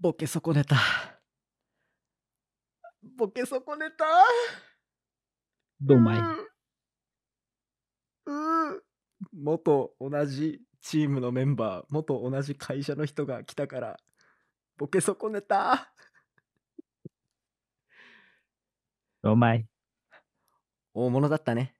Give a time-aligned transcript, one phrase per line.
[0.00, 0.76] ボケ損ねた。
[3.16, 4.04] ボケ損ねた？
[5.80, 6.18] どうまい。
[8.26, 8.70] うん。
[8.70, 8.80] うん
[9.32, 13.96] 元同じチームのメンバー、元同じ会社の人が来たから、
[14.76, 15.92] ボケ損ねた？
[19.22, 19.66] どうまい。
[20.94, 21.74] 大物だったね。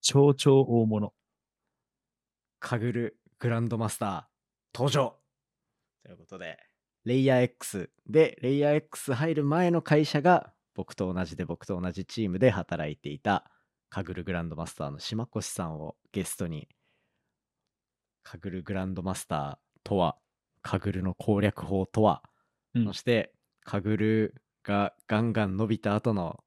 [0.00, 1.12] 超超大物。
[2.60, 4.22] カグルグランドマスター
[4.72, 5.18] 登場
[6.04, 6.58] ということで、
[7.04, 13.50] レイヤー X で、レイヤー X 入る前の会社が僕と同じで僕と同じチームで働いていた
[13.88, 16.68] カグルグランドマスターの島越さんをゲストに、
[18.22, 20.16] カグルグランドマスターとは、
[20.60, 22.22] カグルの攻略法とは、
[22.74, 23.32] うんそして
[23.62, 26.42] カグルがガンガン伸びた後の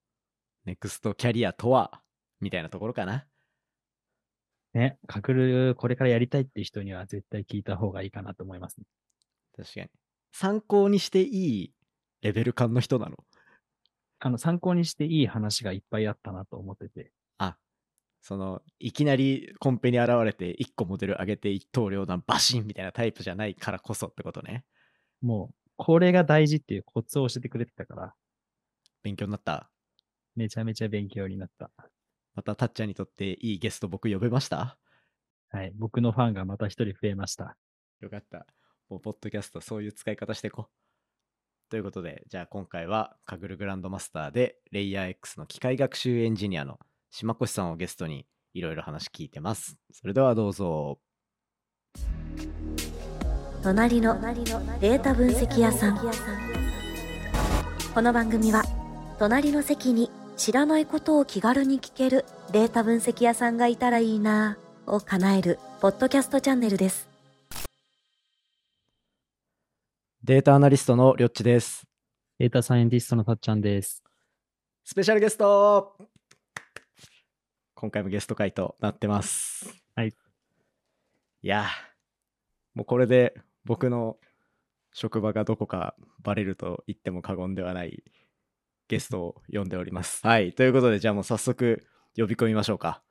[0.66, 2.02] ネクストキャリアとは、
[2.42, 3.26] みたいなところかな。
[4.74, 8.86] ね、かくる、これからやりたいっていう人には絶対聞いた方がいいかなと思いますね。
[9.58, 9.90] 確かに。
[10.32, 11.74] 参考にしていい
[12.22, 13.18] レベル感の人なの
[14.20, 17.12] あの、参考にしていい話がいっぱいあったなと思ってて。
[17.38, 17.58] あ、
[18.22, 24.66] その、いきなりコンペに現れて1個モデル上げて一刀両断バシンみたいなタイプじゃないからこそってことね。
[25.22, 28.14] もう、これが大事っていうコツを教えてくれてたから、
[29.04, 29.70] 勉強になった。
[30.36, 31.72] めちゃめちゃ勉強になった。
[32.36, 34.78] またたっちゃんにとっていいゲスト僕呼べました？
[35.50, 35.72] はい。
[35.76, 37.58] 僕のファンがまた一人増えました。
[38.00, 38.46] よかった。
[38.90, 41.70] もう、ポッドキャストそういう使い方していこう。
[41.70, 46.80] ということで、じゃあ今回はカグルグランドマスターで、レイヤー X の機械学習エンジニアの
[47.12, 49.78] 島越さんをゲストにいろいろ話聞いてます。
[49.92, 51.00] それではどうぞ。
[53.64, 54.18] 隣の
[54.80, 55.98] データ分析屋さん
[57.94, 58.64] この番組は
[59.20, 67.07] 隣の席に知らないことを気軽に聞けるデータ分析屋さんがいたらいいなぁを叶えるポッドキャストチャンネルです
[70.28, 71.88] データアナリストのりょっちです。
[72.38, 74.04] データサイエンティストのたっちゃんです。
[74.84, 75.96] スペシャルゲスト
[77.76, 79.74] 今回もゲスト会となってます。
[79.96, 80.10] はい。
[80.10, 80.14] い
[81.48, 81.68] や、
[82.76, 84.18] もうこれで僕の
[84.92, 88.04] 職場がどこかバレると言っても過言ではない
[88.90, 90.28] ゲストを呼んでおります。
[90.28, 90.52] はい。
[90.52, 91.88] ということで、じゃあもう早速
[92.18, 93.02] 呼び込みましょうか。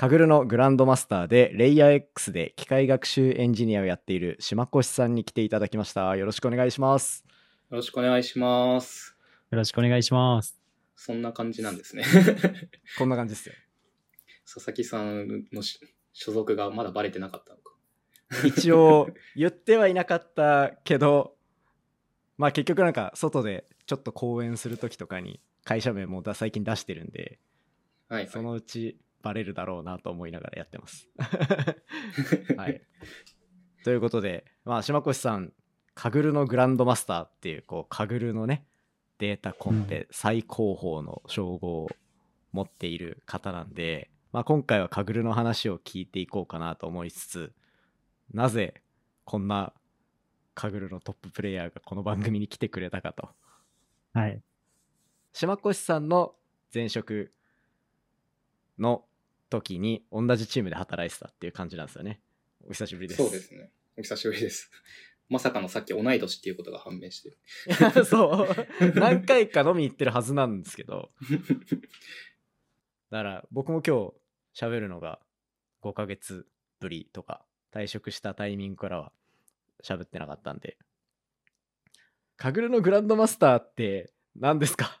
[0.00, 6.16] カグルのグランドマスターで、レイヤー X で機械学習エンジニアをやっている島越さんに来ていただきました。
[6.16, 7.22] よろしくお願いします。
[7.68, 9.14] よろしくお願いします。
[9.50, 10.58] よろしくお願いします。
[10.96, 12.04] そんな感じなんですね。
[12.96, 13.54] こんな感じですよ。
[14.46, 15.78] 佐々木さんのし
[16.14, 17.74] 所属がまだバレてなかったのか。
[18.46, 21.36] 一応言ってはいなかったけど
[22.38, 27.38] まあ結局なんか外でちょっと講演する時とかに会社名もだ最近出してるんで
[28.08, 31.08] はい、そのうちバレるだろうなと思いながらやってます。
[32.56, 32.82] はい、
[33.84, 35.52] ということでまあ島越さん
[35.94, 38.66] カグルのグランドマスターっていうこうカグルのね
[39.18, 41.88] データコンペ最高峰の称号を
[42.52, 47.52] 持っている方なんで、まあ、今回はカグルの話を聞いていこうかなと思いつつ
[48.32, 48.82] なぜ
[49.24, 49.72] こんな
[50.54, 53.30] カグルのトッププレイヤーがこの番組に来てくれたかと
[54.12, 54.42] はい。
[55.32, 56.34] 島越さんの
[56.74, 57.32] 前職
[58.78, 59.04] の
[59.50, 62.20] 時に同じチームで働いてたっていう感じなんですよね
[62.66, 63.70] お久しぶりですそうですね。
[63.98, 64.70] お久しぶりです。
[65.28, 67.36] まさかのさっき同い年っていうことが判明して。
[68.04, 71.10] そう何回か飲みに行ってるはずなんですけど
[73.10, 74.12] だから僕も今
[74.54, 75.20] 日喋るのが
[75.82, 76.46] 5ヶ月
[76.80, 79.12] ぶりとか退職したタイミングからは
[79.82, 80.76] 喋ってなかったんで
[82.36, 84.98] カグルのグランドマスターって何ですか？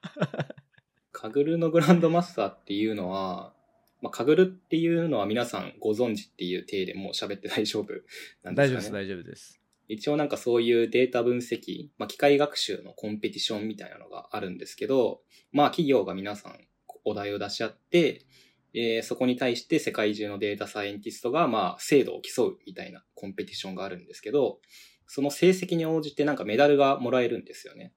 [1.12, 3.54] カグルのグランドマスターっていうのは、
[4.02, 8.54] まあ、カグルっていうのは皆さんご存知っていう体でもう喋って大丈夫なんですかね。
[8.54, 9.60] 大丈夫です大丈夫です
[9.92, 16.58] 一応なんかそういうデータ分析、まあ、機械学習のコンペティションみたいなのがあるんですけど、まあ企業が皆さん
[17.04, 18.24] お題を出し合って、
[18.72, 24.60] えーそこに対して世界中のデータサイエンティストがまあ精度を競うみたいなコンペティションがあるんですけど、
[25.08, 27.92] その成績に応じてなんかメダルがもらえるんですよね。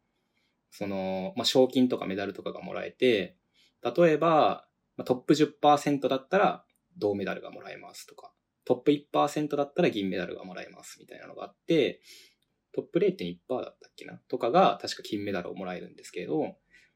[0.72, 3.38] その、まあ賞金とかメダルとかがもらえて、
[3.84, 4.66] 例えば、
[4.98, 6.66] まあトップ10%だったら
[6.98, 8.32] 銅メダルがもらえますとか、
[8.66, 12.02] トップ1%だったら銀メダルがもらえますみたいなのがあって、
[12.74, 14.20] トップ0.1%だったっけな？
[14.28, 16.42] とかが確か金メダルをもらえるんですけれど、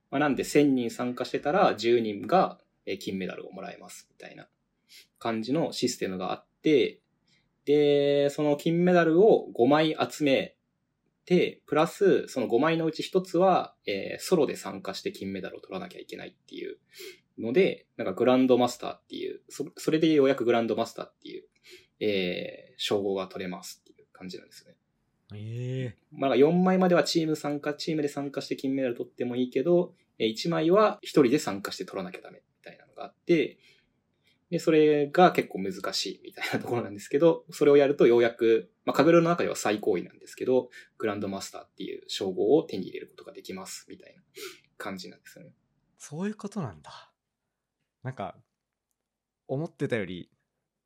[0.10, 2.60] まあ、なんで1000人参加してたら10人が
[3.00, 4.48] 金メダルをもらえますみたいな
[5.20, 7.02] 感じのシステムがあって、
[7.66, 10.56] で、その金メダルを5枚集め
[11.26, 16.78] て、プラスその5枚のうち1つは、えーソロで参加して金メダルを取らなきゃいけないっていう
[17.40, 21.44] ので、なんかグランドマスターっていう、そそれでようやくグランドマスターっていう、
[22.00, 24.78] えー称号が取れますっていう感じなんですよね。
[25.34, 33.58] ええまあ、4枚まではチーム参加、チームで参加して金メダル取ってもいいけど、えー1枚は1人で参加して取らなきゃダメみたいなのがあって、
[34.50, 44.22] で、それが結構難しいみたいなところなんですけど、それをやるとようやく、まあ、カグルの中では最高位なんですけど、グランドマスターっていう称号を手に入れることができますみたいな
[44.78, 45.52] 感じなんですよね。
[45.98, 47.12] そういうことなんだ。
[48.08, 48.38] なんか、
[49.50, 50.30] 思ってたより、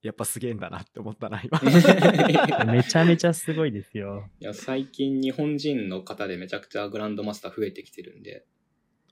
[0.02, 1.60] やっぱすげえんだなって思ったな、今。
[2.74, 4.28] めちゃめちゃすごいですよ。
[4.40, 8.48] いや、最近日本人の方でめちゃくちゃグランドマスター増えてきてるんで、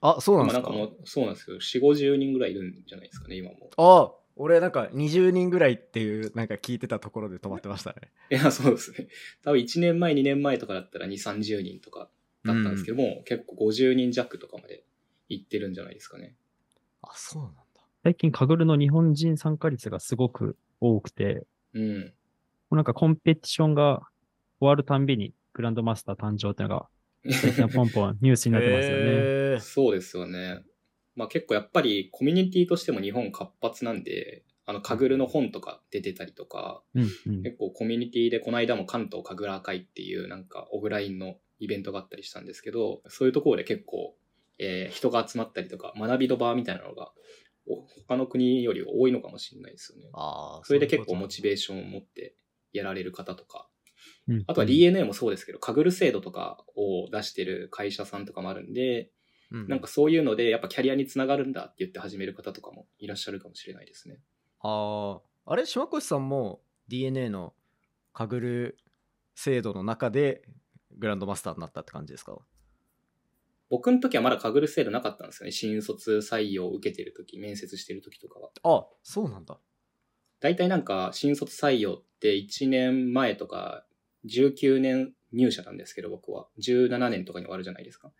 [0.02, 0.70] あ、そうなんですか？
[0.72, 1.58] まあなんかもう、そうなんですよ。
[1.58, 3.70] 4、50人ぐらいいるんじゃないですかね、今も。
[3.78, 8.10] あ俺なんか20人ぐらいっていうなんか聞いてたところで止まってましたね。
[8.32, 9.08] いや、そうですね。
[9.44, 12.10] 多分1年前、2年前とかだったら2、30人とか
[12.44, 14.84] だったんですけども、結構50人弱とかまで
[15.28, 16.36] 行ってるんじゃないですかね。
[17.02, 17.64] あ、そうなんだ。
[18.04, 22.00] 最近、カグルの日本人参加率がすごく多くて、うん。
[22.00, 22.12] も
[22.72, 24.02] うなんかコンペティションが
[24.60, 26.88] 終わるたんびにグランドマスター誕生っていうのが、
[27.30, 29.04] 最近はポンポンニュースになってますよね。
[29.04, 30.64] へ ーそうですよね。
[31.16, 37.44] まあ結構やっぱりコミュニティとしても日本活発なんで、あの、カグルの本とか出てたりとか、うんうん。
[37.44, 44.16] 結構コミュニティでこの間も関東神楽会っていうなんかオフラインのイベントがあったりしたんですけど、そういうところで結構、
[44.58, 47.14] えー人が集まったりとか学びの場みたいなのがお
[48.08, 50.10] 他の国より多いのかもしれないですよね。
[50.14, 52.36] あーそれで結構モチベーシションを持って
[52.74, 53.68] やられる方とか、
[54.28, 59.12] うんあとは DNA もそうですけど、カグル制度とかを出してる会社さんとかもあるんで。
[59.52, 64.20] なんかそういうのでやっぱキャリアにつながるんだって言って始める方とかもいらっしゃるかもしれないですね。
[64.60, 67.56] ああ、あれ、島越さんも DNA の
[68.14, 68.78] カグル
[69.34, 70.44] 制度の中で
[71.00, 72.38] グランドマスターになったって感じですか？
[73.70, 75.52] 僕の時はまだカグル制度なかったんですよね。
[75.52, 78.50] 新卒採用を受けてる時、面接してる時とかは。
[78.64, 79.60] あ、そうなんだ。
[80.40, 83.86] 大体なんか新卒採用って1年前とか
[84.26, 88.12] 19年入社なんですけど僕は17年とかに終わるじゃないですか。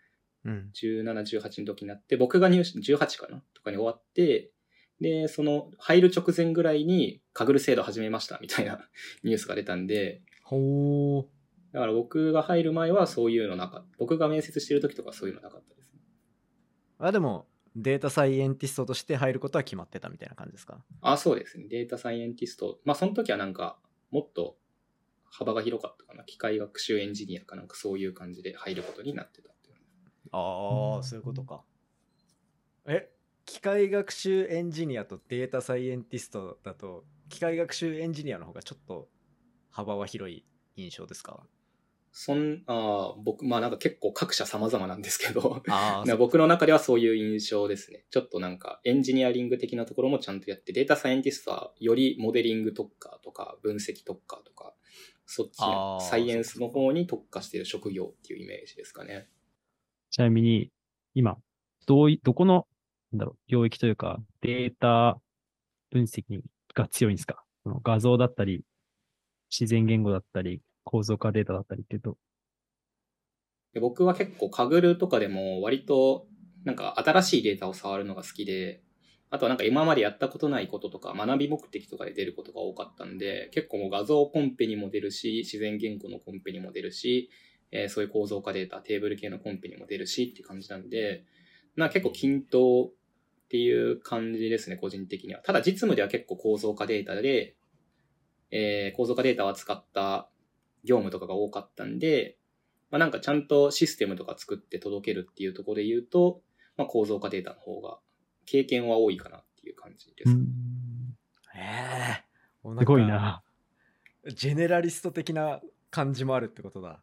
[0.46, 0.72] うん。
[0.74, 4.52] 17、18の時になって、僕が入社、18かなとかに終わって、
[5.02, 8.90] で、その入る直前ぐらいにカグル制度始めましたみたいな
[9.24, 11.26] ニュースが出たんで、ほー。
[11.72, 13.96] だから僕が入る前はそういうのなかった。
[14.00, 16.00] 僕が面接してる時とかそういうのなかったですね。
[16.98, 20.84] あ、でも、データサイエンティストとして入ることは決まってたみたいな感じですか？
[21.02, 21.68] あ、そうですね。
[21.70, 22.80] データサイエンティスト。
[22.84, 23.78] まあその時はなんか、
[24.10, 24.58] もっと
[25.30, 26.24] 幅が広かったかな。
[26.24, 29.76] 機械学習エンジニアかなんかそういう感じで入ることになってたっていう。
[30.32, 31.64] ああ、そういうことか。
[32.88, 33.12] え、
[33.46, 39.08] 機械学習エンジニアとデータサイエンティストだと、機械学習エンジニアの方がちょっと
[39.70, 40.44] 幅は広い
[40.76, 41.46] 印象ですか？
[42.12, 45.62] そん、あー僕、まあなんか結構各社様々なんですけど、
[46.18, 48.06] 僕の中ではそういう印象ですね。
[48.10, 54.74] ちょっとなんかエンジニアリング的なところもちゃんとやって、データサイエンティストはよりモデリング特化とか分析特化とか、
[55.26, 55.58] そっち
[56.10, 59.30] サイエンスの方に特化している職業っていうイメージですかね。
[60.10, 60.72] ちなみに、
[61.14, 61.38] 今、
[61.86, 62.68] どうい、どこの、
[63.12, 65.22] なんだろう、領域というか、データ
[65.92, 66.42] 分析
[66.74, 67.44] が強いんですか？
[67.64, 68.64] その画像だったり、
[69.52, 72.18] 自然言語だったり、構造化データだったりっていうと。
[73.80, 76.26] 僕は結構カグルとかでも割と
[76.66, 78.82] なんか新しいデータを触るのが好きで、
[79.30, 87.30] あとはなんか今までやったことないこととか学び目的とかで出ることが多かったんで、結構もう画像コンペにも出るし、自然言語のコンペにも出るし、
[87.72, 91.24] えーそういう構造化データ、テーブル系のコンペにも出るしって感じなんで、
[91.76, 92.92] なん結構均等っ
[93.50, 95.42] ていう感じですね、個人的には。
[95.42, 97.56] ただ実務では結構構造化データで、
[98.50, 100.28] えー構造化データを扱った
[100.84, 102.38] 業務とかが多かったんで、
[102.92, 106.42] まあなんかちゃんとシステムとか作って届けるっていうところで言うと、
[106.78, 108.00] まあ構造化データの方が
[108.46, 110.32] 経験は多いかなっていう感じです。
[111.56, 112.24] ええ
[112.64, 113.44] もうなんすかごいな。
[114.28, 117.02] ジェネラリスト的な感じもあるってことだ。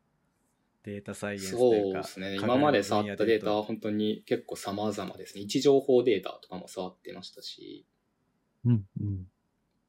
[0.84, 1.94] データサイエンスとそいう。
[1.94, 2.36] ですね。
[2.36, 5.42] 今まで触ったデータは本当に結構様々ですね。
[5.42, 7.86] 位置情報データとかも触ってましたし、
[8.64, 9.26] うん、うん。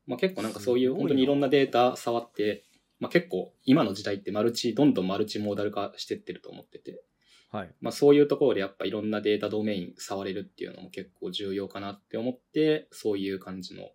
[0.08, 2.64] まあ結構なんかそういう本当にいろんなデータ触って、
[3.00, 7.04] まあ結構今の時代ってマルチ、どんどんマルチモーダル化してってると思ってて、
[7.52, 7.70] はい。
[7.80, 13.90] まあそういうところでやっぱいろんなデータドメイン触れるっていうのも結構重要かなって思って、そういう感じの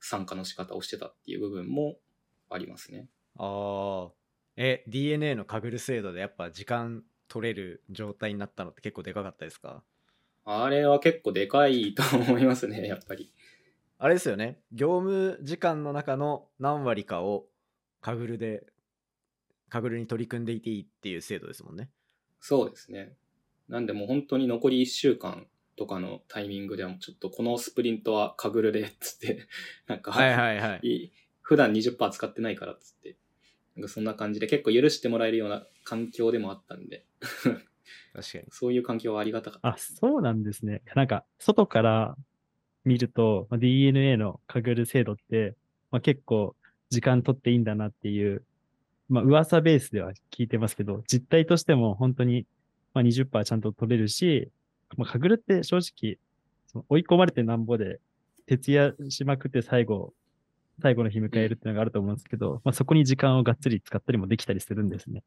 [0.00, 1.96] 参加の仕方をしてたっていう部分も
[2.50, 3.08] ありますね。
[3.36, 4.12] ああ。
[4.56, 9.84] え、DNA のカグル制度でやっぱ時間取れる状態になったのって結構でかかったですか？
[10.44, 13.32] あれは結構でかいと思いますね、やっぱり。
[13.98, 14.58] あれですよね。
[14.72, 17.46] 業務時間の中の何割かを
[18.00, 18.64] カグルで、
[19.68, 21.90] カグルに取り組んでいていいっていう制度ですもんね。
[22.40, 23.16] そうですね。
[23.68, 29.46] なんでもう本当に残り1週間とかのタイミングではもうちょっとこのスプリントはカグルでっつって、
[29.86, 30.86] なんか、はいはいはい。
[30.86, 31.12] い
[31.42, 33.16] 普段20%使ってないからっつって、
[33.76, 37.04] なんかそんな感じで結構許してもらえるような環境でもあったんで、
[38.12, 38.44] 確かに。
[38.50, 39.76] そういう環境はありがたかったあ。
[39.78, 40.82] そうなんですね。
[40.94, 42.16] なんか、外から
[42.84, 45.56] 見ると、まあ DNA のかぐる精度って、
[45.90, 46.54] まあ、結構
[46.90, 48.42] 時間取っていいんだなっていう、
[49.08, 52.46] まあ、噂ベースでは聞いてますけど、実態としても本当に、
[52.94, 54.50] まあ、20%ちゃんと取れるし、
[54.96, 56.18] まあ、かぐるって正直、
[56.66, 58.00] その追い込まれてなんぼで、
[58.46, 60.14] 徹夜しまくって最後、
[60.80, 65.22] 最後の日迎えるっていうのがあると思うんですけど、まあ、そこに時間をがっつり使ったりもできたりするんですね。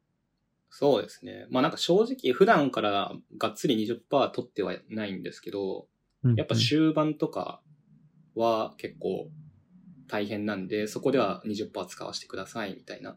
[0.74, 1.46] そうですね。
[1.50, 5.86] まあなんか正直普段からがっつり20%取ってはないんですけど、
[6.24, 7.60] うんやっぱ終盤とか
[8.36, 9.28] は結構
[10.12, 13.16] 大変なんで、そこでは20%使わせてくださいみたいな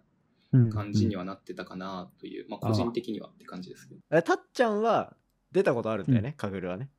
[0.54, 4.02] うん感じにはなってたかなという、まあ個人的にはって感じですけど。
[4.12, 5.14] えたっちゃんは
[5.52, 6.90] 出たことあるんだよね、カグルはね。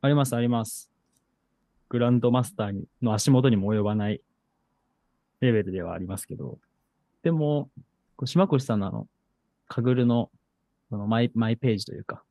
[0.00, 0.90] あります、あります。
[1.88, 4.20] グランドマスターにの足元にも及ばない
[5.38, 6.58] レベルではありますけど、
[7.22, 7.70] でも、
[8.16, 9.06] こう島越さんのあの、
[9.68, 10.32] カグルの
[10.90, 12.24] そのマイマイページというか、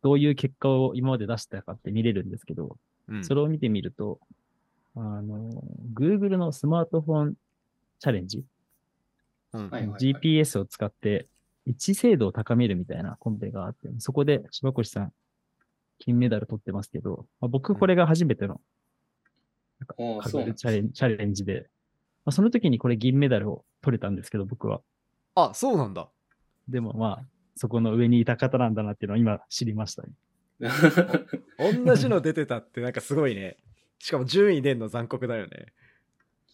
[0.00, 4.18] どういう結果を今まで出したかって見れるんですけど、うんそれを見てみると、
[4.94, 5.50] あの、
[5.94, 7.34] Google のスマートフォン
[7.98, 8.44] チャレンジ、
[9.52, 11.26] うん GPS を使って
[11.66, 15.12] 位置精度を高めるみたいなコンペがあって、そこで柴越さん
[15.98, 18.60] 金メダル取ってますけど、まあ、僕これが初めての
[19.98, 20.02] う
[20.40, 21.68] なんチャレンチャレンジで、
[22.24, 24.80] まあ、その時にこれ銀メダルを取れたんですけど、僕は。
[25.34, 26.08] あ、そうなんだ。
[26.68, 27.24] でもまあ、
[27.56, 30.08] そこの上にいた方なんだなっていうのを今知りましたね。
[31.84, 33.56] 同じの出てたってなんかすごいね。
[34.02, 35.72] しかも順位出んの残酷だよね。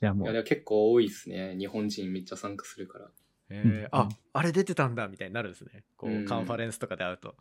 [0.00, 1.56] いやもいや、でう、も結構多いですね。
[1.58, 3.10] 日本人めっちゃ参加するから。
[3.50, 5.84] えうんーあ、あれ出てたんだみたいになるんですね。
[5.96, 7.36] こううんカンファレンスとかで会うと。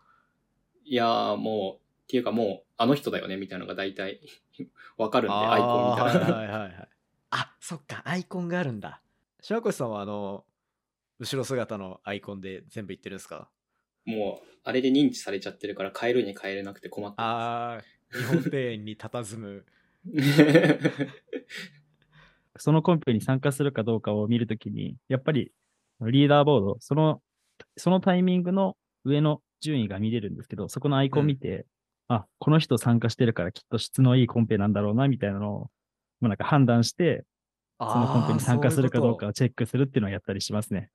[0.86, 4.22] いやーもう、っていうかもう、あの人だよねみたいなのが大体
[4.98, 6.12] わかるんで、アイコンみたいな。
[6.14, 6.90] はいはいはいはい。
[7.32, 9.02] あ、そっか、アイコンがあるんだ。
[9.42, 10.46] 島越さんはあの、
[11.20, 13.50] 後ろ姿のアイコンで全部言ってるんですか？
[14.06, 19.66] もう、あれで認知されちゃってるから変えるに変えれなくて困ってまあー、日本庭園に佇む。
[20.16, 21.08] す。
[22.60, 25.52] そのコンペに参加するかどうかを見るときに、やっぱり
[26.02, 27.22] リーダーボード、その、
[27.76, 31.66] そのタイミングの上の順位が見れるんですけど、そこのアイコン見て、
[32.08, 35.70] あ、この人参加してるからきっと質のいいコンペなんだろうな、みたいなのを、も
[36.24, 37.26] うなんか判断して、
[37.80, 40.90] そのコンペに参加するかどうかをチェックするっていうのをやったりしますね。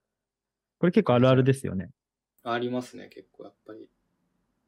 [0.78, 1.90] これ結構あるあるですよね。
[2.44, 3.86] ありますね、結構やっぱり。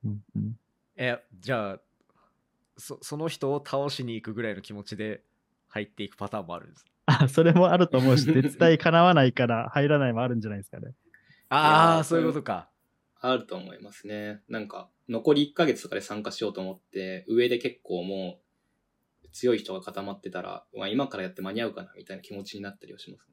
[0.05, 0.59] うんうん
[0.97, 1.81] え、じゃあ、
[2.77, 5.23] そその人を倒しに行くぐらいの気持ちで
[5.69, 6.85] 入っていくパターンもあるんです。
[7.07, 10.95] あ、それもあると思うし、絶対叶わないから入らないもあるんじゃないですかね。
[11.49, 12.71] ああ、そういうことか。
[13.21, 14.43] あると思いますね。
[14.49, 18.41] なんか、残り1ヶ月とかで参加しようと思って、上で結構も
[19.23, 23.29] う、強い人が固まってたら、まあ、今からやって間に合うかなみたいな気持ちになったりはします、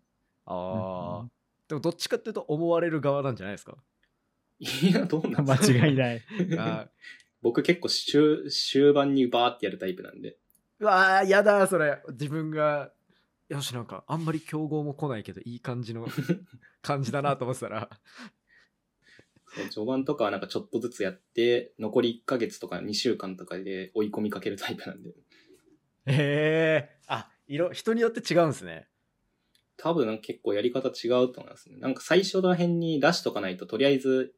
[0.45, 1.31] ああ、うん
[1.67, 3.77] でもどっちかっていうと思われる側なんじゃないですか？
[4.59, 4.67] ね。
[4.89, 6.21] いや、どうなん間ですか違いない。
[6.57, 6.89] あ
[7.41, 10.37] 僕結構終終盤にバーってやるタイプなんで。
[10.79, 12.91] ーうわーやだそれ自分が
[13.49, 16.07] よしなんかあんまり競合も来ないけどいい感じの
[16.81, 17.89] 感じだなと思ってたら
[19.69, 25.09] 序盤とかはなんかちょっとずつやって、残り1ヶ月とか2週間とかで追い込みかけるタイプなんで。
[25.09, 25.13] へ
[26.07, 28.87] えあ色人によって違うんですね
[29.77, 31.77] 多分結構やり方違うと思いますね。
[31.77, 34.33] なんか最初の辺に出しとかないととりあえず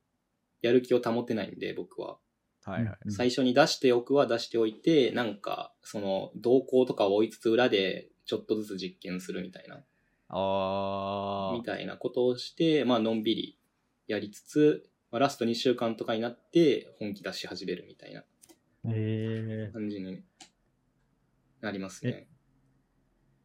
[0.62, 2.18] やる気を保てないんで、僕は。
[2.66, 9.84] はいはい、うん最初に出しておくは出しておいて、なんか、その、動向とかを追いつつ裏で、ちょっとずつ実験するみたいな、
[10.30, 13.60] ああみたいなことをして、まあ、のんびり
[14.08, 18.24] やりつつ、まあ、ラスト2週間とかになって、本気出し始めるみたいな。
[18.86, 20.24] えー、感じに
[21.62, 22.28] なりますね。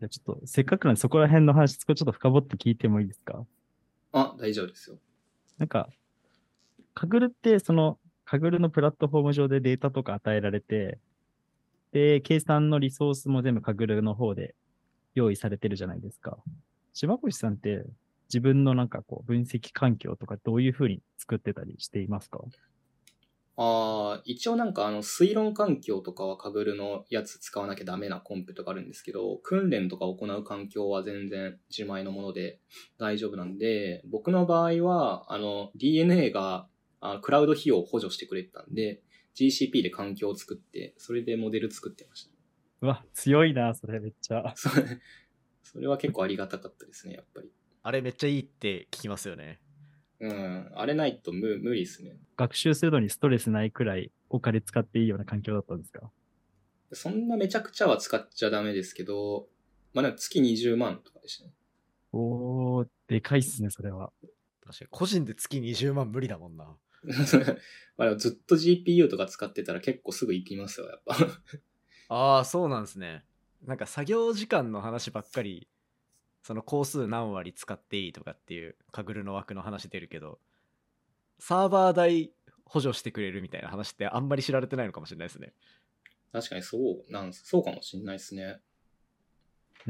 [0.01, 3.45] じゃあちょっと、せっかくなんでそこら辺の話、そこちょっと深掘って聞いてもいいですか？
[4.13, 4.99] あ、大丈夫ですよ。
[5.59, 5.89] なんか、
[6.95, 7.99] カグルって、その、
[8.31, 10.99] カグルのプラットフォーム上でデータとか与えられて、
[11.93, 14.55] で、計算のリソースも全部カグルの方で
[15.15, 16.37] 用意されてるじゃないですか。
[16.93, 17.87] 島越さんって、
[18.29, 22.41] 自分のなんかこう、分析環境とかどういうふうに作ってたりしていますか？
[23.57, 32.61] ああ、一応なんかあの、推論環境とかはカグルのやつ使わなきゃダメなコンペとかあるんですけど、訓練とか行う環境は全然自前のもので
[32.99, 36.69] 大丈夫なんで、僕の場合は、あの、DNA が
[37.01, 39.03] あクラウド費用を補助してくれてたんで、
[39.35, 42.31] GCP で環境を作って、それでモデル作ってました。
[42.81, 44.53] うわ、強いな、それめっちゃ。
[44.57, 44.87] それ
[45.63, 47.51] それは結構ありがたかったですね、やっぱり。
[47.83, 49.61] あれめっちゃいいって聞きますよね
[50.21, 52.19] うん、あれないと無無理ですね。
[52.37, 56.11] 学習するのにストレスないくらいお金使っていいような環境だったんですか？
[56.93, 59.47] そんなめちゃくちゃは使っちゃダメですけど、
[59.95, 61.53] まあ、なんか月20万とかでしたね。
[62.13, 64.11] おー、でかいっすね、それは。
[64.65, 66.77] 確かに個人で月20万無理だもんな。
[67.97, 71.17] まあ、ずっと GPU とか使ってたら結構すぐ行きますよ、やっぱ。
[72.11, 73.25] ああそうなんですね
[73.63, 75.69] なんか作業時間の話ばっかり
[76.43, 80.41] その工数何割使っていいとかっていうカグルの枠の話出るけど
[81.39, 82.33] サーバー代
[82.65, 85.53] 補助してくれるみたいな話ってあんまり知られてないのかもしれないですね
[86.33, 88.61] 確かにそうなんす、そうかもしんないですね。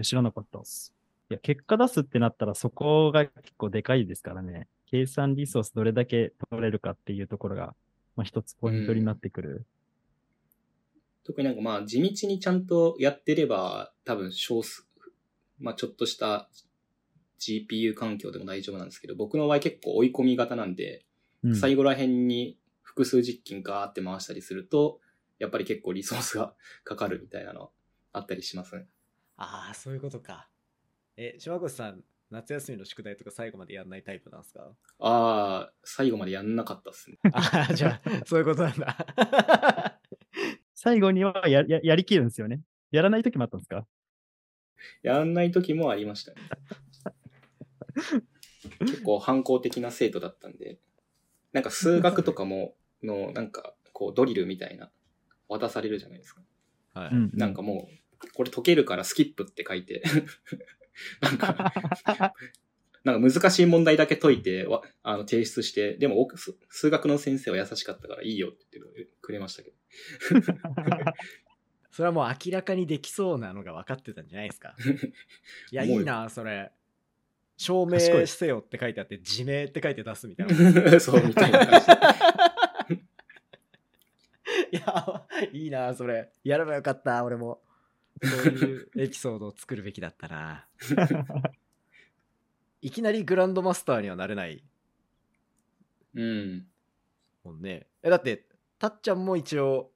[0.03, 0.95] 知らなかったっす。
[1.31, 4.69] いや、結果出すってなったらそこが結構でかいですからね。
[4.91, 7.75] 計算リソースどれだけ取れるかっていうところが、
[8.17, 9.67] まあ一つポイントになってくる。
[11.25, 14.87] 特になんかまあ地道にちゃんとやってれば多分少数、
[15.59, 16.49] まあちょっとした
[17.39, 21.05] GPU 環境でも大丈夫なんですけど、僕の場合結構追い込み型なんで、
[21.45, 25.01] うん最後ら辺に複数実験ガーって回したりすると、
[25.39, 27.71] やっぱり結構リソースがかかるみたいなの
[28.13, 28.87] あったりしますね。
[29.37, 30.49] ああそういうことか
[31.17, 34.71] え島越さん夏休みの宿題とか最後までやんないタイプなんですか？
[34.99, 37.19] ああ、最後までやんなかったっすね。
[37.33, 40.01] ああじゃあそういうことなんだ
[40.75, 42.61] 最後にはやややりきるんですよね。
[42.91, 43.87] やらない時もあったんですか？
[45.03, 46.41] やんない時もありましたね。
[48.81, 50.79] 結構反抗的な生徒だったんで、
[51.53, 54.91] なんか数学とかも、の、なんか、こう、ドリルみたいな、
[55.49, 56.43] 渡されるじゃないですか。
[56.95, 57.31] はい、うん。
[57.35, 57.89] なんかも
[58.23, 60.03] う、これ解けるからスキップって書いて、
[61.21, 62.35] なんか、
[63.05, 69.77] なんか難しい問題だけ解いて、わあの提出して、でも奥数数学の先生は優しかったからいいよって言ってくれましたけど。
[71.91, 74.75] それはもう明らかにできそうなのが分かってたんじゃないですか。
[75.73, 76.71] いやいいなそれ。
[77.57, 81.01] 証明せよって書いてあって自明って書いて出すみたいな。
[81.01, 81.81] そう、みたいな感
[82.89, 82.95] じ。
[84.71, 86.31] いやいいなそれ。
[86.45, 87.61] やればよかった俺も
[88.23, 90.67] そういうエピソードを作るべきだったな
[92.81, 94.65] いきなりグランドマスターにはなれない
[96.15, 96.67] うん。
[97.45, 98.47] もんねえだって
[98.79, 99.93] たっちゃんも一応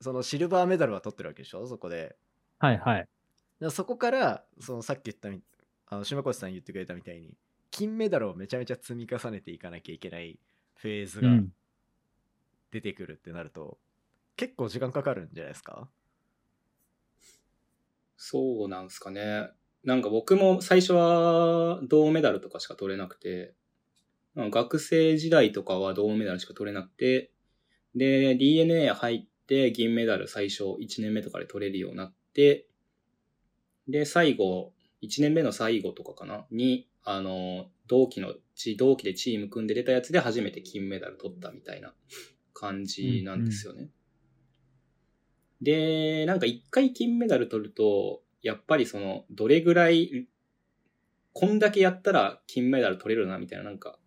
[0.00, 1.66] そのシルバーメダルは取ってるわけでしょ？
[1.66, 2.16] そこで
[2.58, 3.08] はいはい。
[3.70, 5.42] そこからそのさっき言ったみ
[5.86, 7.36] あの島越さん言ってくれたみたいに
[7.70, 10.38] 金メダルをめちゃめちゃ積み重ねていかなきゃいけない
[10.74, 11.54] フェーズがうん。
[12.70, 13.78] 出てくるってなると、
[14.34, 15.90] 結構時間かかるんじゃないですか？
[18.16, 19.48] そうなんすかね。
[19.84, 23.54] なんか僕も最初は銅メダルとかしか取れなくて、
[24.36, 27.30] 学生時代とかは銅メダルしか取れなくて、
[27.94, 32.66] で、DNA 入って銀メダル最初1年目とかで取れるようになって、
[33.88, 34.72] で、最後、
[35.02, 36.46] 1年目の最後とかかな？
[36.50, 41.92] に、あの、同期の、ち同期でチーム組んで出たやつで初めて金メダル取ったみたいな
[42.54, 43.88] 感じなんですよね。
[45.62, 50.26] で、なんか一回金メダル取ると、やっぱりその、どれぐらい、
[51.32, 53.98] こんだけやったら金メダル取れるな、みたいな、なんか、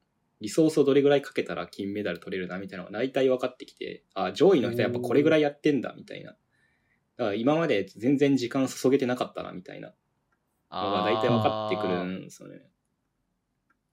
[0.41, 6.31] リソースをどれぐらいかけたら金メダル取れるな、みたいなのが大体分かってきて、あ、上位の人はやっぱこれぐらいやってんだ、みたいな。
[6.31, 9.93] だから今まで全然時間注げてなかったな、みたいな
[10.71, 12.61] のが大体分かってくるんですよね。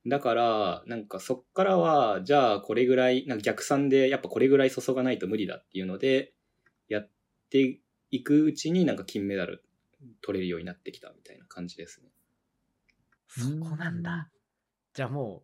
[0.05, 6.33] だから、なんかそっからは、じゃあこれぐらい、なんか逆算でやっぱこれぐらい注がないと無理だっていうので、
[6.89, 7.11] やっ
[7.53, 9.63] ていくうちになんか金メダル
[10.23, 12.09] 取れるようになってきたみたいな感じですね。
[13.29, 14.31] そこなんだ。
[14.95, 15.43] じゃあも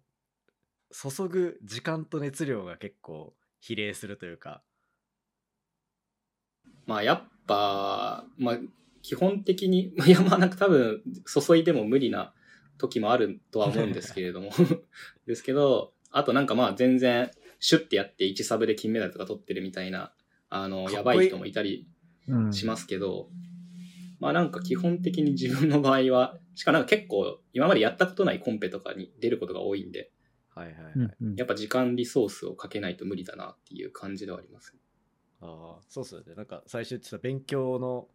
[0.90, 4.62] う、注ぐ時間と熱量が結構比例するというか。
[6.86, 8.58] まあやっぱ、まあ
[9.02, 12.34] 基本的に、 いやまあなんか多分注いでも無理な
[12.78, 14.50] 時もあるとは思うんですけれども、
[15.26, 20.14] ですけど、あとなんかまあ全然シュッてやって1サブで金メダルとか取ってるみたいな、
[20.50, 21.97] あの、やばい人もいたりうん。
[22.50, 23.28] しますけど、
[24.20, 30.12] まあなんか基本的に自分の場合は、しかもなんか結構今までやったことないコンペとかに出ることが多いんで、
[30.54, 30.92] はいはいはい。
[30.96, 34.74] うんうんやっぱ時間リソースをかけないと無理だなっていう感じではあります。
[35.40, 36.34] ああ、そうっすよね。
[36.34, 38.08] なんか最初言ってた勉強の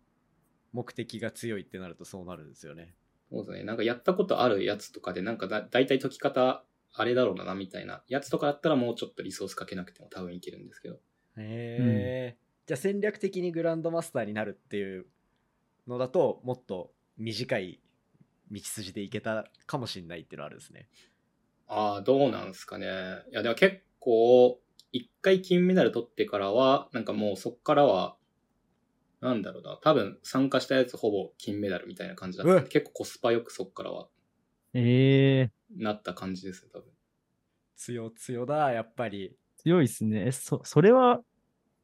[0.73, 2.95] 目的が強いってなるとそうなるんですよね。
[3.32, 3.63] そうですね。
[3.63, 10.95] なんかやったことあるやつとかでなんかだ大体解き方あれだろうなみたいなやつとかだったらもうちょっとリソースかけなくても多分いけるんですけど。
[11.38, 15.06] へえ、じゃあ戦略的にグランドマスターになるっていう
[15.88, 17.80] のだともっと短い
[18.52, 20.88] 道筋でいけたかもしれないっていうのはあるんですね。
[21.67, 22.86] ああ、どうなんすかね。
[23.32, 24.60] いや、でも結構、
[24.91, 28.15] 一回金メダル取ってからは、なんかもうそっからは、
[29.21, 34.08] なんだろうな、多分参加したやつほぼ金メダルみたいな感じだったんでえ結構コスパよくそっからは
[34.73, 36.91] ええなった感じですね、多分。
[37.76, 39.36] 強強だやっぱり。
[39.58, 40.28] 強いっすね。
[40.28, 41.21] え、そ、それは、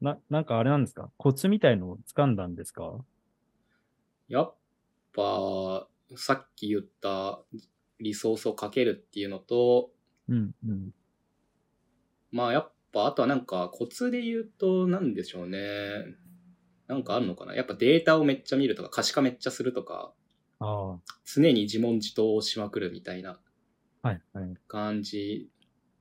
[0.00, 1.10] な、なんかあれなんですか？
[1.16, 3.04] コツみたいのを掴んだんですか？
[4.28, 4.54] やっ
[5.14, 7.42] ぱ、さっき言った、
[8.00, 9.90] リソースをかけるっていうのと、
[10.28, 10.90] うん、うん。
[12.32, 15.58] まあやっぱ、あとはなんかコツで言うと、なんでしょうね。
[16.86, 17.54] なんかあるのかな？
[17.54, 20.12] やっぱデータをめっちゃ見るとか、可視化めっちゃするとか、
[20.60, 23.40] ああ、常に自問自答をしまくるみたいな
[24.02, 24.54] はい、はい。
[24.68, 25.50] 感じ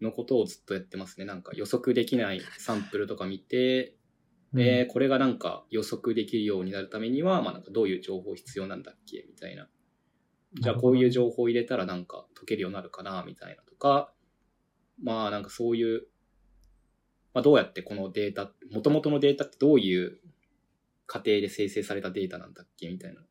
[0.02, 1.26] のことをずっとやってますね。
[1.26, 3.96] なんか予測できないサンプルとか見て、
[4.54, 9.24] で、これがなんか予測できるようになるためには、まあなんかどういう情報必要なんだっけ？
[9.28, 9.68] みたいな。
[10.60, 13.24] じゃあこういう情報を入れたらなんか解けるようになるかな？
[13.28, 14.12] みたいなとか、
[15.04, 16.08] まあなんかそういう、
[17.34, 20.20] まあどうやってこのデータ、元々のデータってどういう
[21.06, 22.90] 過程で生成されたデータなんだっけ？
[22.90, 23.22] みたいな。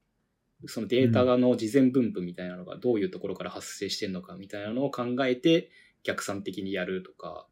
[0.67, 5.71] そのデータの事前分布みたいなのがどういうところから発生してんのかみたいなのを考えて
[6.09, 7.47] 逆算的にやるとか。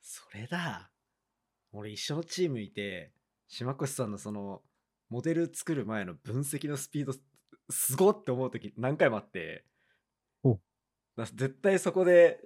[0.00, 0.92] それだ。
[1.72, 3.12] 俺一緒のチームいて、
[3.48, 4.62] 島越さんのその、
[5.08, 7.12] モデル作る前の分析のスピード、
[7.68, 9.64] すごって思う時何回もあって、
[10.44, 10.60] お
[11.16, 12.40] だ絶対そこで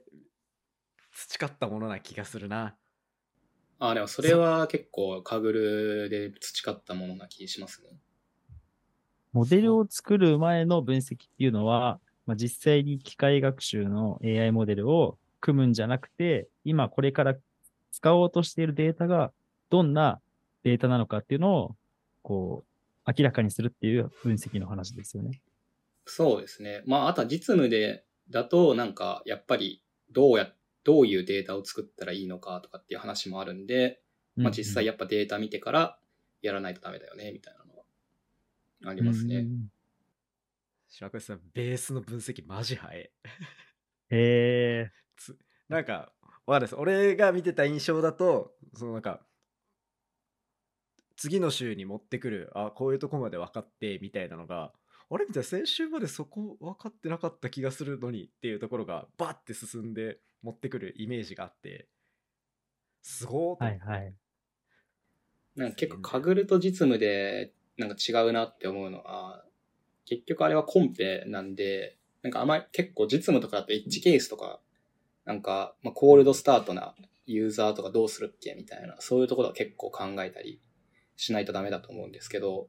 [1.12, 2.74] 培ったものな気がするな。
[3.78, 7.90] ああ、でもそれは結構カグルで培ったものな気しますね。
[9.32, 17.36] モデルを作る前の分析っていうのは、まあ、実際に機械学習の AI モデルを組むんじゃなくて、今これから
[17.92, 19.32] 使おうとしているデータが
[19.70, 20.20] どんな
[20.62, 21.76] データなのかっていうのを、
[22.22, 22.64] こ
[23.06, 25.40] う、明らかにするっていう分析の話ですよね。
[26.06, 26.82] そうですね。
[26.86, 30.50] まあ、あとは実務で、だと、なんか、やっぱり、どうや、
[30.84, 34.00] どういうデータを作ったらいいのかとかっていう話もあるんで、
[34.36, 35.98] まあ実際ややっぱデータ見てから
[36.42, 37.84] やらないとダメだよね、みたいなのは
[38.90, 39.46] ありますね。。
[40.94, 43.02] 島越さん、ベースの分析マジ早い。
[43.02, 43.10] へ
[44.10, 44.92] え。
[45.16, 45.36] つ
[45.68, 46.76] なんか、わかんないです。
[46.76, 49.26] 俺が見てた印象だと、そのなんか、
[51.16, 54.72] 次の週に持ってくる、あ、こういうとこまで分かって、みたいなのが、
[55.10, 61.88] あれみたいな、先週までそこ分かってなかった気がするのにっていうところが、バッて進んで持ってくるイメージがあって、
[63.02, 64.14] すごーはいはい。
[65.56, 69.44] なんか結構カグルと実務でなんか違うなって思うのは、
[70.06, 74.60] 結局あれはコンペなんで、なんかあまり結構実務とかだとエッジケースとか、
[75.24, 76.94] なんか、まあ、コールドスタートな
[77.26, 80.60] ユーザーとかどうするっけみたいな、そういうところは結構考えたり
[81.16, 82.68] しないとダメだと思うんですけど、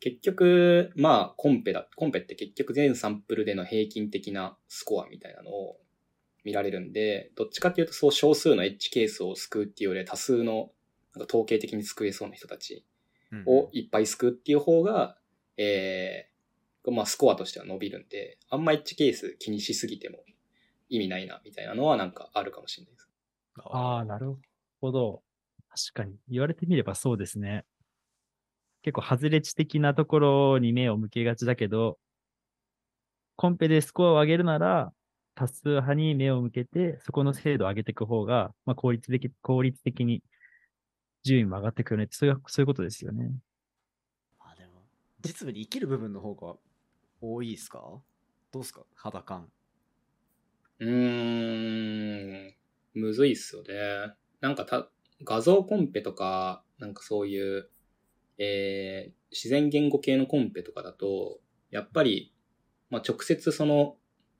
[0.00, 5.76] 結局、まあ、コンペだ、コンペって結局全サンプルでの平均的なスコアみたいなのを
[6.44, 10.70] 見られるんで、どっちかっていうとそう少数のエッジケースを救うっていうよりは多数の
[11.14, 12.84] なんか統計的に救えそうな人たち
[13.30, 15.16] うんをいっぱい救うっていう方が、
[15.56, 16.31] えー、
[16.90, 20.18] まあスコアとしては伸びるんで、あんまエッジケース気にしすぎても
[20.88, 23.08] 意味ないな、みたいなのはなんかあるかもしれないです。
[23.64, 24.36] ああ、なる
[24.80, 25.22] ほど。
[25.68, 26.16] 確かに。
[26.28, 27.64] 言われてみればそうですね。
[28.82, 31.98] 結構、外れ値的なところに目を向けがちだけど、
[33.36, 34.92] コンペでスコアを上げるなら、
[35.34, 40.22] 多数派に目を向けて、そこの精度を上げていく方が、まあ、効率的、効率的に
[41.24, 43.30] 順位も上がっていくよねって、そういう、そういうことですよね。
[44.40, 44.82] あでも
[45.24, 46.56] 実務に生きる部分の方が
[47.24, 48.02] 多いですか？
[48.52, 48.84] どうですか？
[48.94, 49.48] 肌感。
[50.80, 52.54] うーん、
[52.94, 54.14] むずいっすよね。
[54.40, 54.90] なんかた、
[55.24, 57.70] 画像コンペとか、なんかそういう、
[58.38, 61.38] えー、自然言語系のコンペとかだと、
[61.70, 62.34] やっぱり、
[62.90, 63.96] まあ、直接その、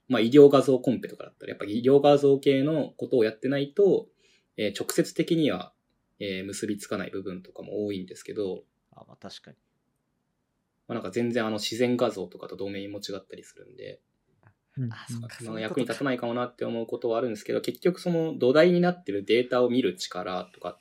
[0.09, 4.09] まあ、医療画像コンペとかだったら、やっぱり医療画像系のことをやってないと、
[4.57, 5.73] えー直接的には、
[6.19, 9.57] えー結びつかない部分とかも多いんですけど、あ、まあ確かに。
[10.89, 14.01] まあ、なんか全然あの自然画像とかとドメインも違ったりするんで、
[14.77, 15.29] うんあ、そっか。
[15.51, 20.79] まあ、役に立たないかもなって思うことはあるんですけど、結局その土台になってるデータを見る力とか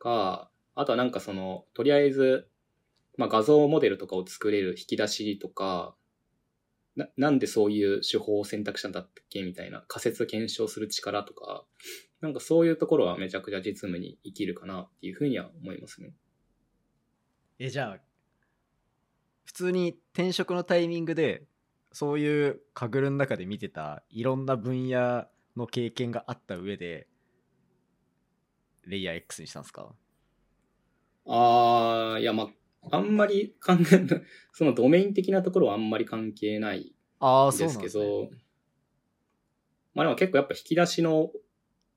[0.00, 2.48] が、あとはなんかその、とりあえず、
[3.18, 5.94] まあ画像モデルとかを作れる引き出しとか、
[6.96, 11.64] ななんでそういう手法を選択したんだっけみたいな仮説検証する力とか、
[12.20, 16.14] なんかそういうところはめちゃくちゃ実務に生きるかなっていうふうには思いますね。
[17.58, 18.00] え、じゃあ、
[19.44, 21.44] 普通に転職のタイミングで、
[21.92, 25.26] そういうカグルの中で見てたいろんな分野
[25.56, 27.06] の経験があった上で、
[28.84, 29.94] レイヤー X にしたんですか？
[31.26, 32.50] あー、いやま
[32.90, 33.54] あ、あんまり
[34.52, 37.88] そのドメイン的なところはあんまり関係ない ああ、ですけ。
[37.88, 38.30] ど、
[39.94, 41.30] まあでも結構やっぱ引き出しの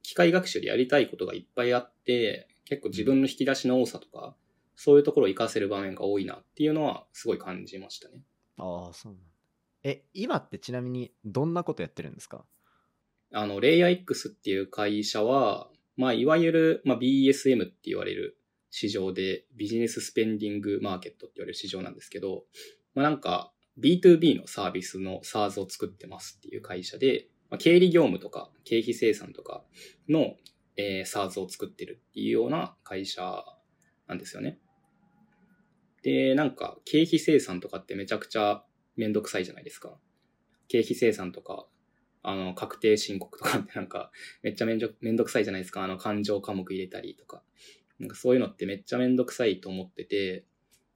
[0.03, 4.35] 機械学習でやりたいことがいっぱいあって、結構自分の引き出しの多さとか、
[4.75, 8.21] そういうところを活かせる場面が多いなっていうのはすごい感じましたね。
[8.57, 9.27] ああ、そうなんだ。
[9.83, 12.45] え、今ってちなみにどんなことやってるんですか？
[13.31, 18.37] あの、レイヤー X っていう会社は、まあいわゆる、まあ、BSM って言われる
[18.69, 22.43] 市場で、ビジネススペンディングマーケットって言われる市場なんですけど、
[22.93, 29.63] まあなんか、B2B のサービスの SARS を作ってますっていう会社で、まあ、経理業務とか経費生産とか
[30.07, 30.35] の、
[30.77, 33.43] えー、SARS を作ってるっていうような会社
[34.07, 34.59] なんですよね。
[36.05, 38.63] で、なんか経費生産とかってめちゃくちゃ
[38.95, 39.97] めんどくさいじゃないですか。
[40.67, 41.65] 経費生産とか、
[42.21, 44.11] あの、確定申告とかってなんか
[44.43, 45.83] めっちゃめんめんどくさいじゃないですか。
[45.83, 47.41] あの、感情科目入れたりとか。
[47.99, 50.45] なんかそういうのってめっちゃめんどくさいと思ってて、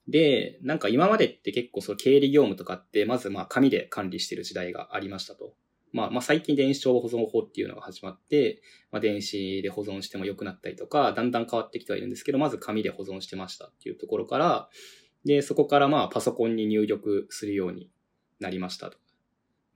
[0.08, 5.56] で、なんか今までって結構その経理業務とかって、まずまあ紙で管理してる時代がありましたと。
[5.92, 14.70] まあまあ最近電子帳保存法っていうのが始まって、まあ電子で保存しても良くなったりとか、だんだん変わってきてはいるんですけど、まず紙で保存してましたっていうところから、
[15.26, 17.90] で、そこからまあパソコンに入力するように
[18.40, 18.98] なりましたと。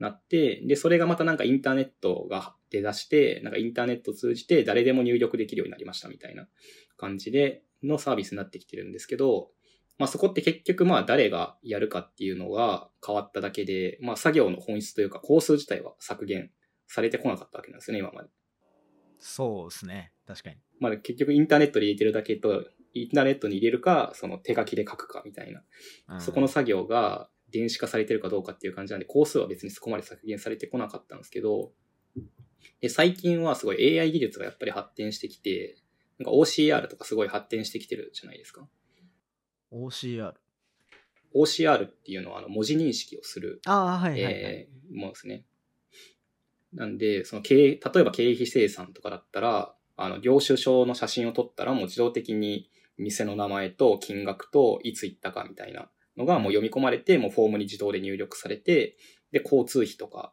[0.00, 6.48] なって、で、それがまたなんかインターネットが出だして、なんかインターネット通じて誰でも入力できるようになりましたみたいな
[6.96, 9.50] 感じでのサービスになってきてるんですけど、
[9.98, 16.50] まあそこって結局まあ誰がやるかっていうのが変わっただけで、まあ作業の本質というか工数自体は削減
[16.86, 18.28] されてこなかったわけなんですよね、今まで。
[19.18, 20.12] そうですね。
[20.26, 20.56] 確かに。
[20.80, 25.62] まあ結局インターネットで入れてるだけと、インターネットに入れるか、その手書きで書くかみたいな。
[26.08, 31.72] うん、そこの作業が電子化されてるかどうかっていう感じなんで、工数は別にそこまで削減されてこなかったんですけど、
[32.80, 35.76] で最近はすごい AI 技術がやっぱり発展してきて、
[36.18, 38.68] なんか OCR とかすごい発展してきてるじゃないですか。
[39.74, 40.34] OCR。
[41.34, 45.44] OCR っていうのはあの文字認識をする、あはいはい、はい、えー、ものですね。
[46.72, 58.96] なんで、その経、例えば経費生産とかだったら、あの、領収書の写真を撮ったらもう自動的に店の名前と金額といつ行ったかみたいなのがもう読み込まれて、もうフォームに自動で入力されて、
[59.30, 60.32] で、交通費とか、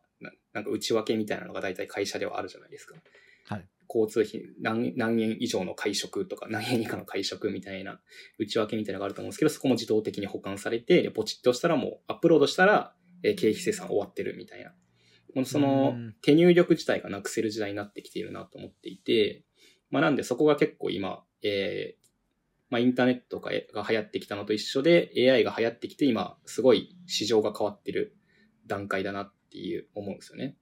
[0.54, 2.96] なんか内訳みたいなのが大体会社ではあるじゃないですか。
[3.48, 3.68] はい。
[3.94, 8.00] 交通費何何円以上の会食とか何円以下の会食みたいな
[8.40, 14.72] 内訳みたいなのがあると思うんですけど、そこも自動的に保管されて、ポチッとしたらもうアップロードしたら、えー、経費生産終わってるみたいな。
[15.36, 19.44] もうその手入力自体がなくせる時代になってきているなと思っていて、
[19.90, 22.06] まあなんでそこが結構今、えー、
[22.70, 28.16] まあインターネットが流行ってきたのと一緒で AI が流行ってきて今すごい市場が変わってる
[28.68, 30.56] 段階だなっていう思うんですよね。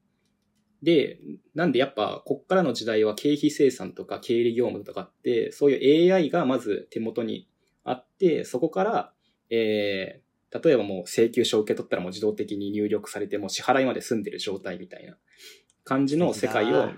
[0.82, 1.20] で、
[1.56, 7.50] なんでやっぱ、こっからの時代は経費生産とか経理業務とかって、そういう AI がまず手元に
[7.84, 9.14] あって、そこから、
[9.50, 15.18] えー、例えばもう請求書を受け取ったらもう自動的に入力されて、もう支払いまで済んでる状態みたいな
[15.84, 16.90] 感じの世界を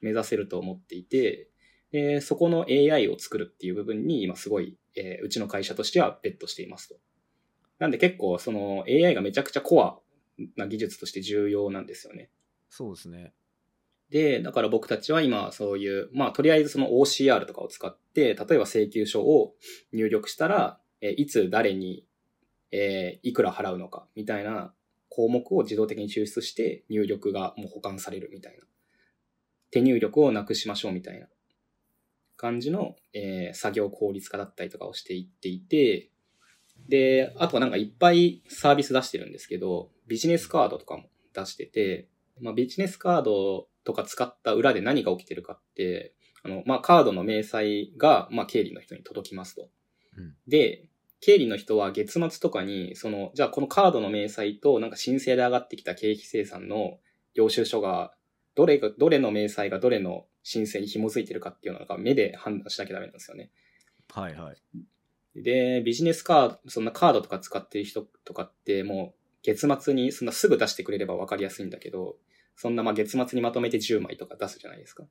[0.00, 1.48] 目指せると思っていて、
[1.92, 6.96] えー、そこの AI を作るっていう部分に今すごい、えー、うちの会社としてはベットしていますと。
[7.78, 9.98] なんで結構その AI がめちゃくちゃコア
[10.56, 12.30] な技術として重要なんですよね。
[12.68, 13.32] そうですね。
[14.10, 19.54] で、だから僕たちは今そういう、まあとりあえずその OCR とかを使って、例えば請求書を
[19.92, 22.04] 入力したら、えいつ誰に、
[22.70, 24.72] えー、いくら払うのかみたいな
[25.08, 28.64] 項目を自動的に抽出して入力がもう保管されるみたいな。
[29.70, 31.26] 手入力をなくしましょうみたいな
[32.36, 36.10] 感じの、えー、作業効率化だったりとかをしていっていて、
[36.88, 42.08] で、あとはなんかいっぱいサービス出してるんですけど、ビジネスカードとかも出してて、
[42.40, 49.68] まあ、ビジネスカードとか使った裏で何が起きてるかって、あの、まあ、カードの明細が、まあ、経理の人に届きますと。
[50.16, 50.88] うん、で、
[51.20, 56.98] 経理の人は月末とかに、その、じゃあこのカードの明細と、なんか申請で上がってきた経費生産の
[57.34, 58.12] 領収書が、
[58.54, 63.50] どれが、どれの明細がどれの申請に紐づいてるかっていうのが目で判断しなきゃダメなんですよね。
[64.12, 65.42] はいはい。
[65.42, 69.15] で、ビジネスカード、そんなカードとか使ってる人とかって、もう、
[69.46, 72.16] 月末にそんなすぐ出してくれれば分かりやすいんだけど、
[72.56, 75.04] そんなまあ月末にまとめて10枚とか出すじゃないですか。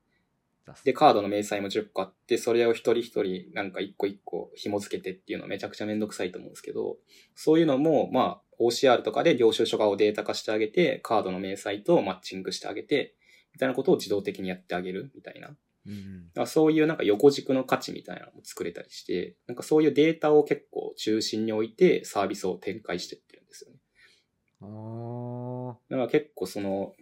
[0.83, 6.97] で、カードの明細も10個あって、それを一人一人なんか一個一個紐付けてっていうのはめちゃくちゃめんどくさいと思うんですけど、
[7.35, 13.15] そういうのも、まあ、OCR とかで領収書画をデータ化してあげて、カードの明細とマッチングしてあげて、
[13.53, 15.55] みたいなことを自動的にやってあげるみたいな。
[15.87, 23.77] うん、だそういうなんか横軸の価値みたいなのも作れたりして、なんかそういうデータを結構中心に置いてサービスを展開してってるんですよね。
[23.77, 26.93] あだから結構その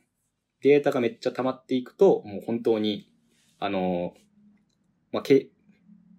[0.64, 3.12] データがめっちゃ溜まっていくと、もう本当に、
[3.60, 4.14] あの、
[5.12, 5.50] まあ、け、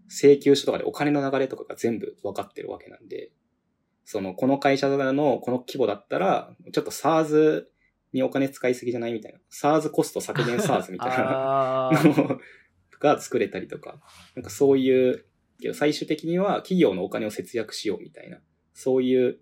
[0.09, 3.33] 請求書とかでお金の流れとかが全部分かってるわけなんで、
[4.05, 7.64] その、この会社のこの規模だったら、ちょっと SARS
[8.12, 9.38] にお金使いすぎじゃないみたいな。
[9.51, 11.90] SARS コスト削減 SARS みたいな。
[12.05, 12.38] の
[13.01, 14.01] が作れたりとか、
[14.37, 15.25] なんかそういう、
[15.73, 18.40] 最終的には企業のお金を節約しようみたいな、
[18.75, 19.38] そういう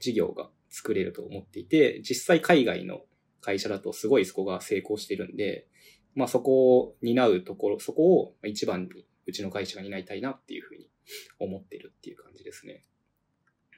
[0.00, 3.02] 事業が作れると思っていて、実際海外の
[3.40, 5.68] 会社だとすごいそこが成功してるんで、
[6.16, 10.90] まあそこを担うところ、そこを一番にうちの会社が担いたいなっていうふうに
[11.38, 12.84] 思ってるっていう感じですね。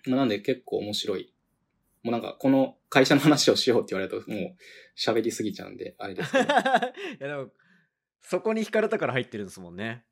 [0.06, 1.34] まあ、なんで結構面白い、
[2.02, 4.56] もうなんかこの会社の話をしようって言われるともう
[4.98, 6.44] 喋りすぎちゃうんで、あれですけど。
[6.48, 6.48] い
[7.20, 7.50] やでも
[8.22, 10.02] そこに惹かれたから入ってるんですもんね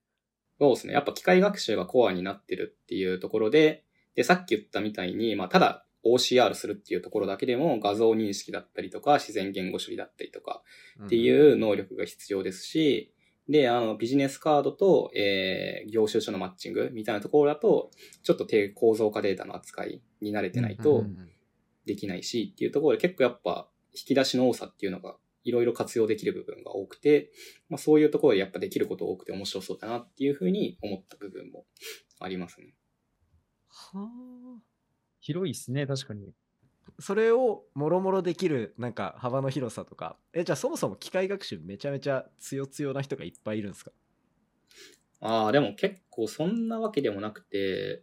[0.61, 0.93] そうですね。
[0.93, 10.63] やっぱ機械学習がコアになってるっていうところで、で、さっき言ったみたいに、まあ、ただ OCR するっていうところだけでも画像認識だったりとか、自然言語処理だったりとか
[11.05, 13.13] っていう能力が必要ですし、
[13.49, 17.91] で、あの、ビジネスカードと、えー、業種書のマッチングみたいなところだと、
[18.23, 21.05] ちょっと低構造化データの扱いに慣れてないと
[21.85, 27.31] できないしっていうところで結構やっぱ引き出しの多さっていうのがいろいろ活用できる部分が多くて、
[27.69, 31.67] まあそういうところでやっぱできること多くて面白そうだなっていうふうに思った部分も
[32.19, 32.75] ありますね。
[33.69, 34.74] はあ
[35.25, 36.35] 広いっすね、確かに。
[37.01, 40.19] それをもろもろできるなんか幅の広さとか。
[40.35, 43.93] えじゃあそもそも機械学習めちゃめちゃ強強な人がいっぱいいるんですか？
[45.21, 48.03] ああ、でも結構そんなわけでもなくて、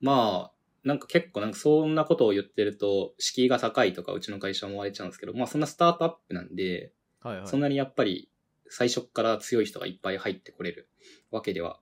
[0.00, 0.52] まあ、
[0.84, 7.46] なんか結構なんかそんなことを言ってると、敷居が高いとかうちの会社は思われちゃうんですけど、まあそんなスタートアップなんで、はいはい。
[7.46, 8.30] そんなにやっぱり
[8.70, 10.88] 最初から強い人がいっぱい入ってこれる
[11.30, 11.78] わけでは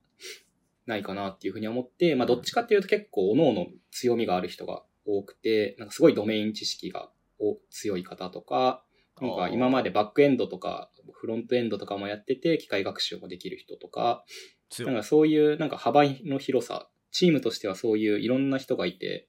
[0.87, 8.83] ないかなっていうふうに思って、まあどっちかっていうと結構各々強みがある人が多くて、なんかすごいドメイン知識がお強い方とか、
[9.21, 14.23] なんか今までバックエンドとかフロントエンドとかもやってて機械学習もできる人とか、
[14.69, 19.27] 強ないんかそういうなんか幅の広さ、チームとしてはそういういろんな人がいて、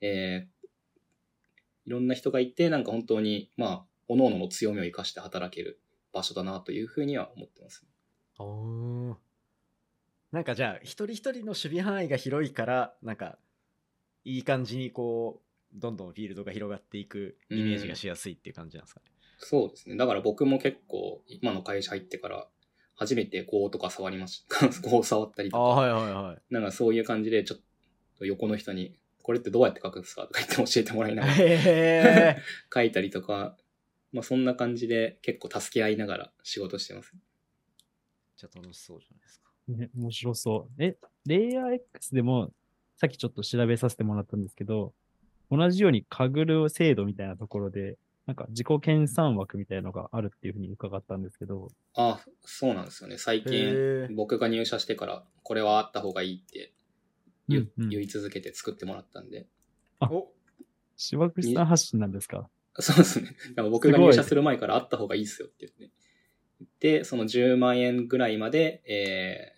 [0.00, 0.66] えー、
[1.86, 5.80] いろんな人がいて、なんか本当に、まあ、各々の強みを生かして働ける
[6.12, 7.84] 場所だなというふうには思ってます。
[10.32, 13.38] なんかじゃあ一人一人の守備範囲が広いからなんか
[14.24, 15.46] いい感じにこう
[15.78, 19.06] どんどんフィールドが広がっていくイメージがしやすいっていう感じなんですかね、
[19.38, 19.96] そうですね。
[19.96, 22.48] だから僕も結構、今の会社入ってから、
[22.94, 24.68] 初めてこうとか触りました。
[24.88, 26.42] こう触ったりとか、はいはいはい。
[26.52, 27.58] なんかそういう感じで、ちょっ
[28.18, 32.36] と横の人に、これってどうやって書くんですかとか言って教えてもらいながら
[32.72, 33.56] 書いたりとか、
[34.12, 37.12] まあそんな感じで結構助け合いながら仕事してます。
[38.36, 40.82] じゃあ楽しそうじゃないですかね、面白そう。
[40.82, 42.52] え、レイヤー X でも、
[42.96, 44.94] さっきちょっと調べさせてもらったんですけど、
[45.50, 53.18] 同じようにカグル制度みたいなところで、なんか自己研鑽枠みたいなのがあるっていうふうに伺ったんですけど、あ、そうなんですよね。
[53.18, 56.72] 最へ近ー、僕が入社してから、これはあった方がいいって
[57.48, 59.46] 言,、うんうん言い続けて作ってもらったんで。
[60.00, 60.28] お
[60.96, 62.48] 柴口さん発信なんですか？
[62.78, 63.28] そうですね。
[63.50, 66.98] だから僕が入社する前からあった方がいいっすよって言って。
[66.98, 69.52] で、その10万円ぐらいまで、え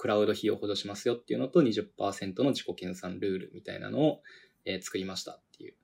[0.00, 4.22] クラウド費用補助しますよっていうのと20%の自己研鑽ルールみたいなのを、
[4.64, 5.74] えー作りましたっていう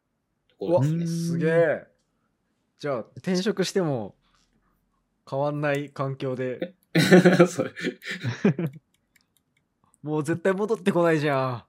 [0.49, 1.05] ところですね。
[1.05, 1.87] んすげえ。
[2.79, 4.15] じゃあ転職しても
[5.29, 6.75] 変わんない環境で。
[10.03, 11.65] もう絶対戻ってこないじゃん。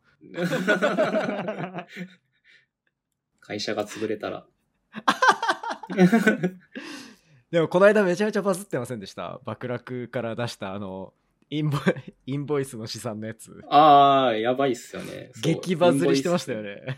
[3.42, 4.48] 会社が潰れたら。
[7.52, 9.42] でもこの間めちゃめちゃバズってませんでした？
[9.44, 11.14] 爆落から出したあの
[11.50, 11.82] インボイ
[12.34, 15.32] インボイスの資産のやつあー、やばいっすよね。
[15.42, 16.64] 激バズりしてましたよ。
[16.64, 16.98] ね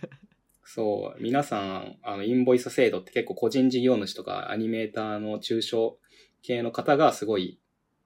[0.63, 1.21] そう。
[1.21, 5.99] 皆さん、あの、インボイス制度って結構個人事業主とかアニメーターの中小
[6.43, 7.59] 系の方がすごい、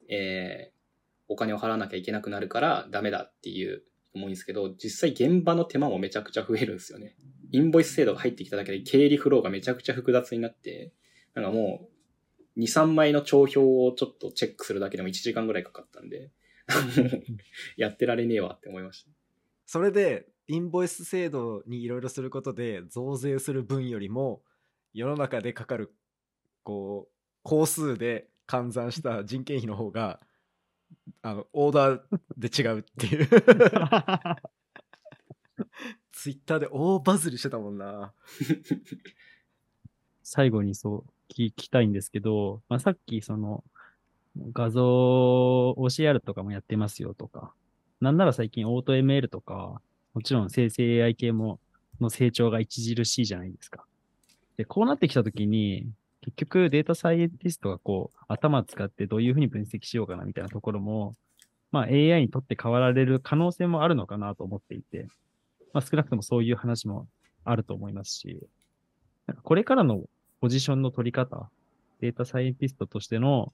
[0.10, 0.74] えー、
[1.28, 7.16] お金を払わなきゃいけなくなるからダメだっていう人も多いんですけど、実際現場の手間もめちゃくちゃ増えるんですよね。
[7.52, 10.94] インボイス制度が入ってきただけで経理フローがめちゃくちゃ複雑になって、
[11.36, 11.93] なんかもう、
[12.58, 16.32] 2、3枚の帳票をちょっとチェックするだけでも1時間ぐらいかかったんで、
[17.78, 19.12] やってられねえわって思いました。
[19.66, 24.44] それでインボイス制度にいろいろすることで増税する分よりも
[24.94, 25.96] 世の中でかかる
[26.64, 27.14] こう
[27.44, 30.20] 工数で換算した人件費の方が
[31.22, 32.02] あのオーダー
[32.38, 33.28] で違うっていう
[36.12, 38.14] ツイッターで大バズりしてたもんな
[40.24, 43.64] 最後にそう聞きたいんですけど、まあ、さっきその
[44.52, 47.54] 画像 OCR とかもやってますよとか、
[48.02, 49.82] なんなら最近オート ML とか、
[50.14, 51.60] もちろん生成 AI 系も
[52.02, 53.86] の成長が著しいじゃないですか。
[54.58, 55.88] で、こうなってきたときに、
[56.22, 61.16] 結局データサイエンティストがこう頭使ってどういうふうに分析しようかなみたいなところも、
[61.72, 65.08] まあ AI にとって変わられる可能性もあるのかなと思っていて、
[65.74, 67.08] まあ少なくともそういう話も
[67.44, 68.40] あると思いますし、
[69.44, 70.04] これからの
[70.44, 71.50] ポジションの取り方、
[72.02, 73.54] データサイエンティストとしての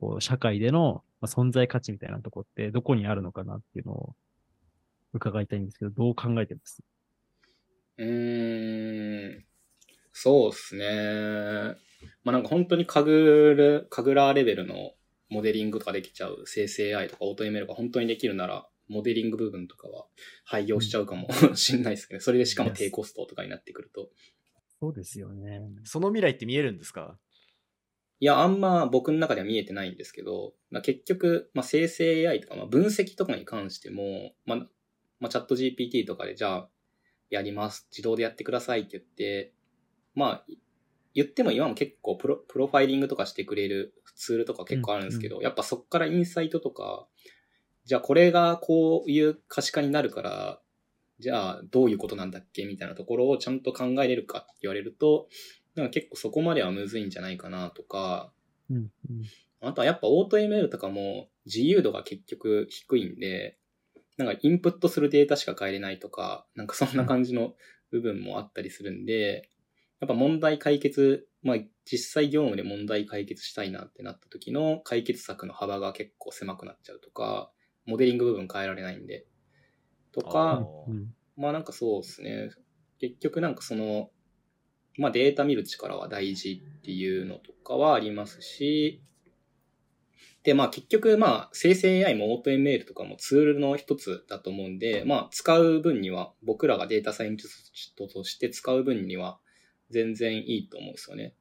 [0.00, 4.14] こう社会での存在価値みたいなとこってどこにあるのかなっていうのを
[5.12, 6.82] 伺いたいんですけど、どう考えてます？
[7.98, 9.44] うーん。
[10.14, 11.76] そうっすね。
[12.24, 14.92] まあなんか本当にカグル、カグラーレベルの
[15.28, 20.06] モデリングとかできちゃう生成 AI とかオート ML が本当にできるなら、モデリング部分とかは
[20.46, 24.08] 廃業しちゃうかも しんないですけど、それでしかも低コストとかになってくると。
[24.82, 25.60] そうですよね。
[25.84, 27.16] その未来って見えるんですか？
[28.18, 34.58] いや、あんま僕の中では見えてないんですけど、まあ、結局、まあ、生成 AI とか、まあ、分析とかに関しても、まあ、
[35.20, 36.68] まあ、チャット GPT とかで、じゃあ、
[37.30, 37.86] やります。
[37.92, 39.54] 自動でやってくださいって言って、
[40.16, 40.46] まあ、
[41.14, 47.06] 言っても今も結構プロ、プロファイリングとかしてくれるツールとか結構あるんですけど、やっぱそっからインサイトとか、
[47.84, 50.61] じゃあこれがこういう可視化になるから、
[51.22, 55.28] じゃあどういうことなんだっけみたいなところをちゃんと考えれるかって言われると、
[55.76, 58.32] なんか結構そこまではむずいんじゃないかなとか、
[58.68, 58.90] うんうん。
[59.60, 63.56] あとはやっぱオート ML とかも自由度が結局低いんで、
[64.18, 67.54] なんかインプットするデータしか変えれないとか、なんかそんな感じの
[67.92, 69.48] 部分もあったりするんで、
[70.00, 77.52] やっぱ問題解決、まあ実際業務で問題解決したいなってなった時の解決策の幅が結構狭くなっちゃうとか、
[77.86, 79.26] モデリング部分変えられないんで、
[80.12, 80.66] とあか、
[81.36, 82.50] まあなんかそうですね。
[83.00, 84.10] 結局なんかその、
[84.98, 89.02] まあデータ見る力は大事っていうのとかはありますし、
[90.42, 99.38] でまあ結局まあ生成 AI も OpenML とかもツールの一つだと思うんで、まあ使う分には、僕らがデータサイエンティストとして使う分には
[99.90, 101.34] 全然いいと思うんですよね。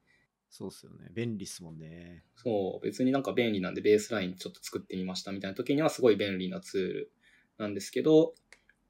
[0.49, 1.09] そうっすよね。
[1.15, 2.25] 便利っすもんね。
[2.35, 7.11] そう、別になんか便利なんでベースラインちょっと作ってみましたみたいな時にはすごい便利なツール
[7.57, 8.33] なんですけど、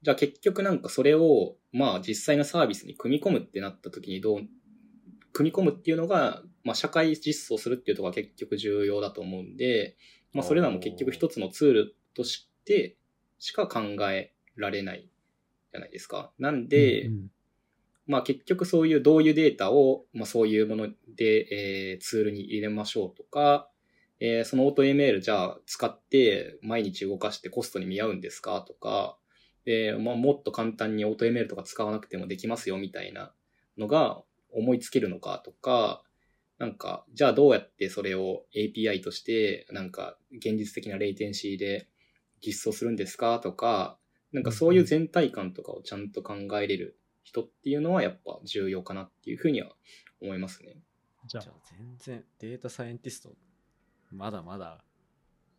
[0.02, 4.40] じゃあ結局なんかそれを、まあ実際のサービスに組み込むってなった時にどう、
[5.32, 9.96] 組み込むっていうのが、まあ社会実装するっていうところが結局重要だと思うんで、
[10.32, 12.96] まあそれらも結局一つのツールとして
[13.38, 13.80] しか考
[14.10, 15.08] えられない
[15.72, 16.32] じゃないですか。
[16.38, 17.30] なんで、うん
[18.04, 23.68] まあ結局そういうどういうデータを、まあそういうもので、えーツールに入れましょうとか、
[24.18, 29.16] えーその AutoML じゃあ使って毎日動かしてコストに見合うんですかとか、
[29.64, 33.32] で、まあもっと簡単に AutoML とか使わなくてもできますよみたいな
[33.78, 36.02] のが思いつけるのかとか、
[36.58, 41.88] なんか、じゃあどうやってそれを API として、なんか現実的なレイテンシーで
[42.44, 43.98] 実装するんですかとか、
[44.32, 49.72] なんかそういう全体感とかをちゃんと考えれる人っていうのはやっぱ重要かなっていうふうには
[50.20, 50.76] 思いますね。
[51.26, 53.30] じゃあじゃ、あ全然データサイエンティスト、
[54.10, 54.84] まだまだ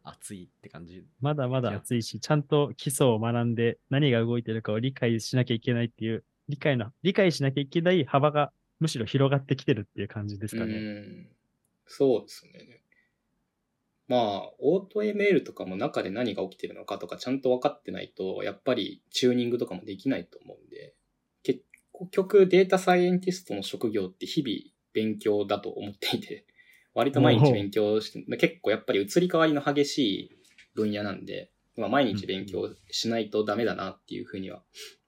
[0.04, 1.04] 熱いって感じ。
[1.22, 10.76] まだまだ熱いし、ちゃんと基礎を学んで何が動いてるかを理解しなきゃいけないっていう、理解の、理解しなきゃいけない幅がむしろ広がってきてるっていう感じですかね。
[10.76, 11.30] うん。
[11.86, 12.82] そうですね。
[14.08, 20.94] まあ、オート ML とかも中で何が起きてるのかとかちゃんと分かってないと、やっぱりチューニングとかもできないと思うんで、
[21.44, 21.62] 結
[22.12, 26.46] 局データサイエンティストの職業って日々勉強だと思っていて、
[26.94, 30.32] 割と毎日勉強して、結構やっぱり移り変わりの激しい
[30.76, 34.62] 分野なんで、まあ、毎日勉強しないとダメだなっていうふうには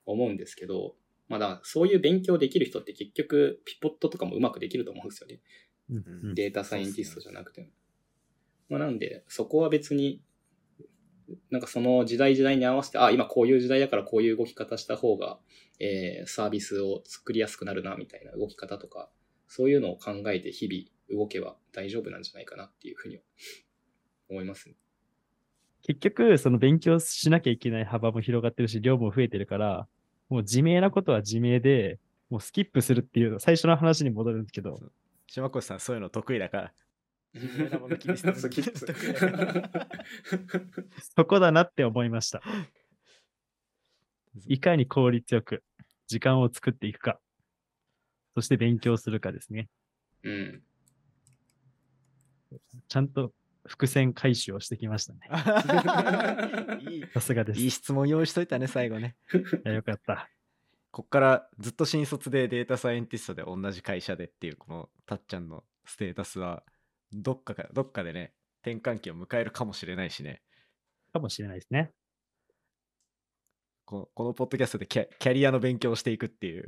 [0.05, 0.95] 思うんですけど、
[1.27, 5.39] まあだからそういう勉強できる人って結局ピポットとかもうまくできると思うんですよね。
[5.89, 7.67] うんうんデータサイエンティストじゃなくても。
[8.69, 10.21] まあ、なんで、そこは別に、
[11.51, 15.39] なんかその時代時代に合わせて、あ、今こういう時代だからこういう動き方した方が、
[15.79, 19.09] えーサービスを作りやすくなるな、みたいな動き方とか、
[19.47, 23.21] そういうのを考えて日々動けば大丈夫なんじゃないかなっていうふうには
[24.29, 24.75] 思いますね。
[25.83, 29.87] 結局、その勉強しなきゃいけない幅も広がってるし、量も増えてるから、
[30.29, 31.99] もう自明なことは自明で、
[32.29, 34.79] もうスキップするっていう、最初の話に戻るんですけど、
[35.27, 36.73] 島越さんそういうの得意だから
[41.15, 42.41] そこだなって思いました。
[44.47, 45.63] いかに効率よく
[46.07, 47.19] 時間を作っていくか、
[48.35, 49.67] そして勉強するかですね。
[50.23, 50.63] うん。
[52.95, 53.33] ちゃんと
[53.65, 55.19] 伏線回収をしてきましたね。
[56.89, 57.59] い いさすがです。
[57.59, 59.17] いい質問用意しといたね、最後ね。
[59.35, 59.35] い
[59.67, 60.29] やよかった。
[60.91, 66.63] こっからずっと新卒でデータサイエンティストで同じ会社でっていうこのたっちゃんのステータスは
[67.11, 70.41] どっかかどっかでね転換期を迎えるかもしれないしね
[71.11, 71.91] かもしれないですね。
[73.83, 76.65] このこのポッドキャストでキャキャリアの勉強をしていくっていう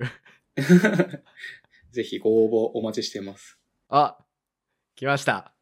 [1.91, 3.57] ぜひご応募お待ちしてます。
[3.87, 4.17] あ
[4.97, 5.56] 来ました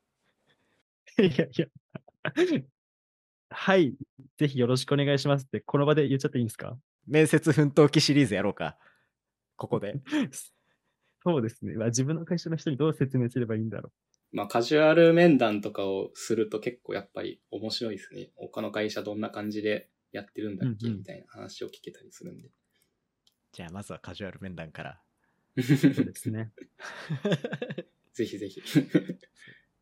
[1.20, 1.68] いやいや。
[3.50, 3.96] はい。
[4.38, 6.78] ぜひよろしくお願いしますって、この場で言っちゃっていいんですか？
[7.08, 8.78] 面接奮闘記シリーズやろうか
[9.58, 10.02] ここで
[11.24, 11.76] そうですね。
[11.76, 13.94] まあ自分の会社の人にどう説明すればいいんだろ
[14.32, 18.32] まあカジュアル面談とかをすると結構やっぱり面白いですね。
[18.36, 20.88] 他の会社どんな感じでやってるんだっけ？
[20.88, 22.50] うんうんみたいな話を聞けたりするんで。
[23.54, 25.02] じゃあまずはカジュアル面談から
[25.56, 25.62] う。
[25.62, 26.52] そうですね。
[28.14, 28.62] ぜひぜひ。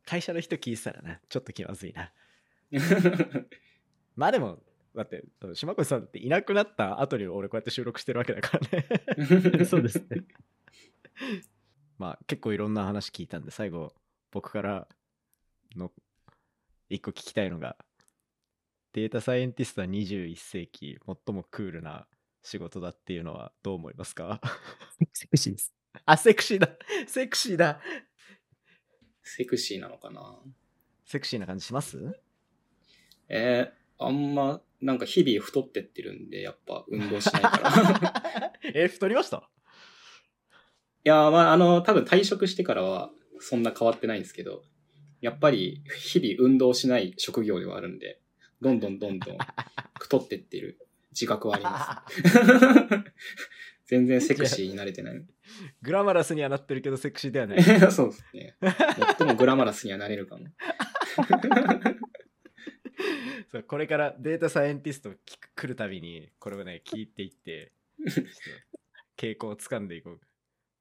[0.06, 2.12] 会社の人聞いてたらなちょっと気まずいな
[4.16, 4.60] まあでも
[4.96, 5.24] だって、
[5.56, 9.66] 島越さんっていなくなった後に俺こうやって収録してるわけだからね。
[9.66, 10.24] そうですね。
[11.98, 13.96] まあ結構いろんな話聞いたんで、最後
[14.32, 14.88] 僕から
[15.76, 15.92] の
[16.90, 17.76] 一個聞きたいのが、
[18.94, 22.08] データサイエンティストは21世紀最もクールな
[22.44, 24.40] 仕事だっていうのはどう思いますか？
[25.12, 25.74] セクシーです。
[26.06, 26.70] あ、セクシーだ
[27.08, 27.80] セクシーだ
[29.24, 30.38] セクシーなのかな？
[31.06, 32.20] セクシーな感じします？
[33.30, 38.70] えー、あんま、なんか日々太ってってるんで、やっぱ運動しないから。
[38.70, 39.50] い え、太りました？
[41.04, 44.64] やー、まあ、あの、多分退職してからはそんな変わってないんですけど、
[45.22, 48.20] やっぱり日々運動しない職業ではあるんで、
[48.62, 49.38] どんどんどんどん
[50.00, 50.80] 太ってってる
[51.12, 52.14] 自覚はあります。
[53.86, 55.26] 全然セクシーに慣れてない。
[55.82, 57.64] グラマラスにはなってるけどセクシーではない。
[57.92, 58.56] そうですね。
[59.18, 60.46] 最もグラマラスにはなれるかも。
[63.52, 67.72] そうこれからデータサイエンティスト聞く来るたびにこれをね聞いていって
[69.18, 70.20] 傾向をつかんでいこう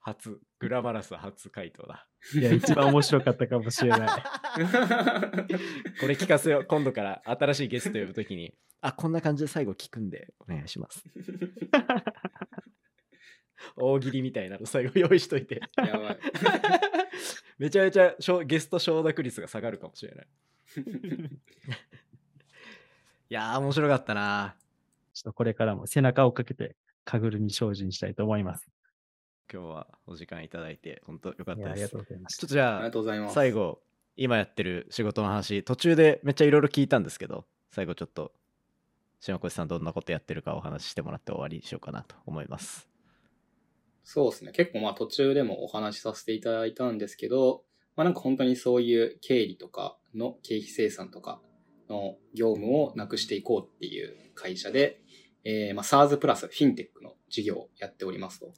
[0.00, 4.08] 初グラマラス初回答だいや、一番面白かったかもしれない。
[6.00, 11.04] これ聞かせよう今度から新しいゲスト呼ぶときにあこんな感じで最後聞くんでお願いします
[13.82, 16.18] 大喜利みたいなの最後用意しといてやばい。
[17.58, 18.14] めちゃめちゃ
[18.44, 20.26] ゲスト承諾率が下がるかもしれない
[23.30, 24.56] いやー面白かったな
[25.12, 28.70] ちょっとこれからも背中をかけて、カグルに精進したいと思います。
[29.52, 32.40] 今日はお時間いただいて本当よかっいや、ありがたですとうございました。
[32.40, 33.34] ちょっとじゃあありがとうございます。
[33.34, 33.82] 最後
[34.16, 38.32] 今やってる仕事の話途中でめっちゃいろいろ聞いたんですけど最後ちょっと
[39.20, 42.91] 島越さんどんなことやってるかお話ししてもらって終わりにしようかなと思います
[44.04, 44.52] そうですね。
[44.52, 47.64] 結構まあ途中でもお話しさせていただいたんですけど、
[47.96, 51.40] まあなんか本当にそういう経理とかの経費生産とか
[51.88, 55.00] の業務をなくしていこうっていう会社で、
[55.44, 58.52] えー、まあ SARS プラスフィンテックの事業をやっておりますと。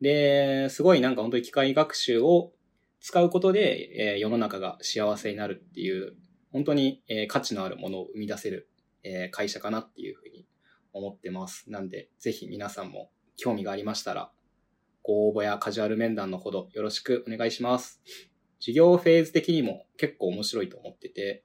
[0.00, 2.52] で、すごいなんか本当に機械学習を
[3.00, 6.14] 使うことで、えー世の中が幸せになるっていう、
[6.50, 8.68] 本当に、えー価値のあるものを生み出せる、
[9.04, 10.46] えー会社かなっていうふうに
[10.92, 11.70] 思ってます。
[11.70, 14.32] なんで、ぜひ皆さんも興味がありましたら、
[15.02, 18.00] ご応募やカジュアル面談のほどよろしくお願いします。
[18.60, 21.44] 事業フェーズ的にも結構面白いと思ってて、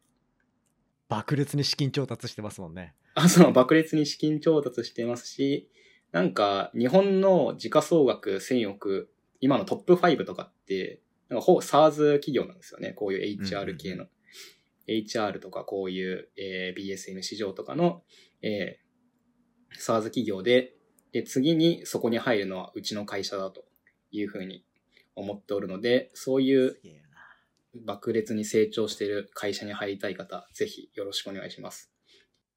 [1.09, 5.71] 爆裂に資金調達してますもんねあ、そう、爆裂に資金調達してますし、
[6.11, 12.91] なんか、日本の時価総額1000億、今のトップ5とかって、なんかほぼ SARS 企業なんですよね。
[12.93, 14.05] こういう HR 系の。
[14.87, 18.03] HR とかこういう、えー BSM 市場とかの、
[18.43, 18.87] えー
[19.79, 20.76] SARS 企業で、
[21.17, 23.65] で、次にそこに入るのはうちの会社だと
[24.11, 24.63] いうふうに
[25.15, 26.77] 思っておるので、そういう
[27.85, 31.91] 爆裂に成長している会社に入りたい方、ぜひよろしくお願いします。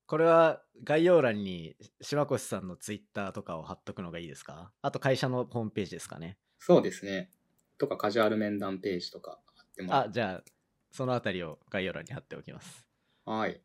[0.07, 4.73] これは概要欄に島越さんのツイッターとかを貼っとくのがいいですか？
[4.83, 7.31] あと会社のホームページですかねそうですね。
[7.79, 9.95] とかカジュアル面談ページとかあっても。
[9.95, 10.51] あじゃあ
[10.91, 12.87] そのあたりを概要欄に貼っておきます
[13.25, 13.61] はい。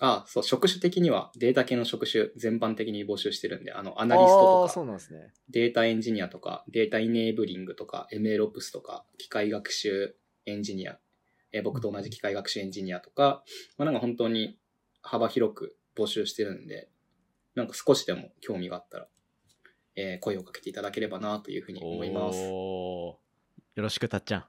[0.00, 5.32] あ、そう、職種的にはデータ系の職種全般的に募集してるんで、あの、アナリストとか、うなんですね。
[5.50, 10.98] データエンジニアとか、データイネーブリングとか、MLOps とか、機械学習エンジニア、
[11.52, 13.44] えー僕と同じ機械学習エンジニアとか、
[13.76, 14.58] まあ、なんか本当に
[15.02, 16.88] 幅広く募集してるんで、
[17.54, 19.08] なんか少しでも興味があったら、
[19.96, 22.40] えー声をかけていただければなというふうに思います。
[22.48, 23.18] よ
[23.76, 24.44] ろしくたっちゃん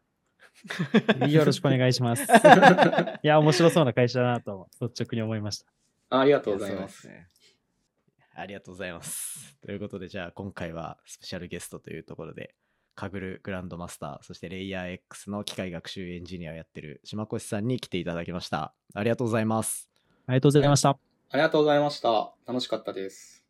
[1.28, 2.24] よろしくお願いします。
[3.24, 5.72] いや、面白そうな会社だなと率直に思いました。
[6.10, 6.88] あありがとうございま。
[6.88, 7.28] すね
[8.34, 9.58] ありがとうございます。
[9.62, 12.56] ということで、じゃあ今回はスペシャルゲストというところで、
[12.96, 18.74] カグルグランドマスター、そしてレイヤー X の機械学習エンジニアをやってる島越さんに来ていただきました。
[18.94, 19.90] ありがとうございます。
[20.28, 20.90] ありがとうございました。
[20.90, 20.98] あ
[21.38, 22.34] りがとうございました。
[22.46, 23.41] 楽しかったです。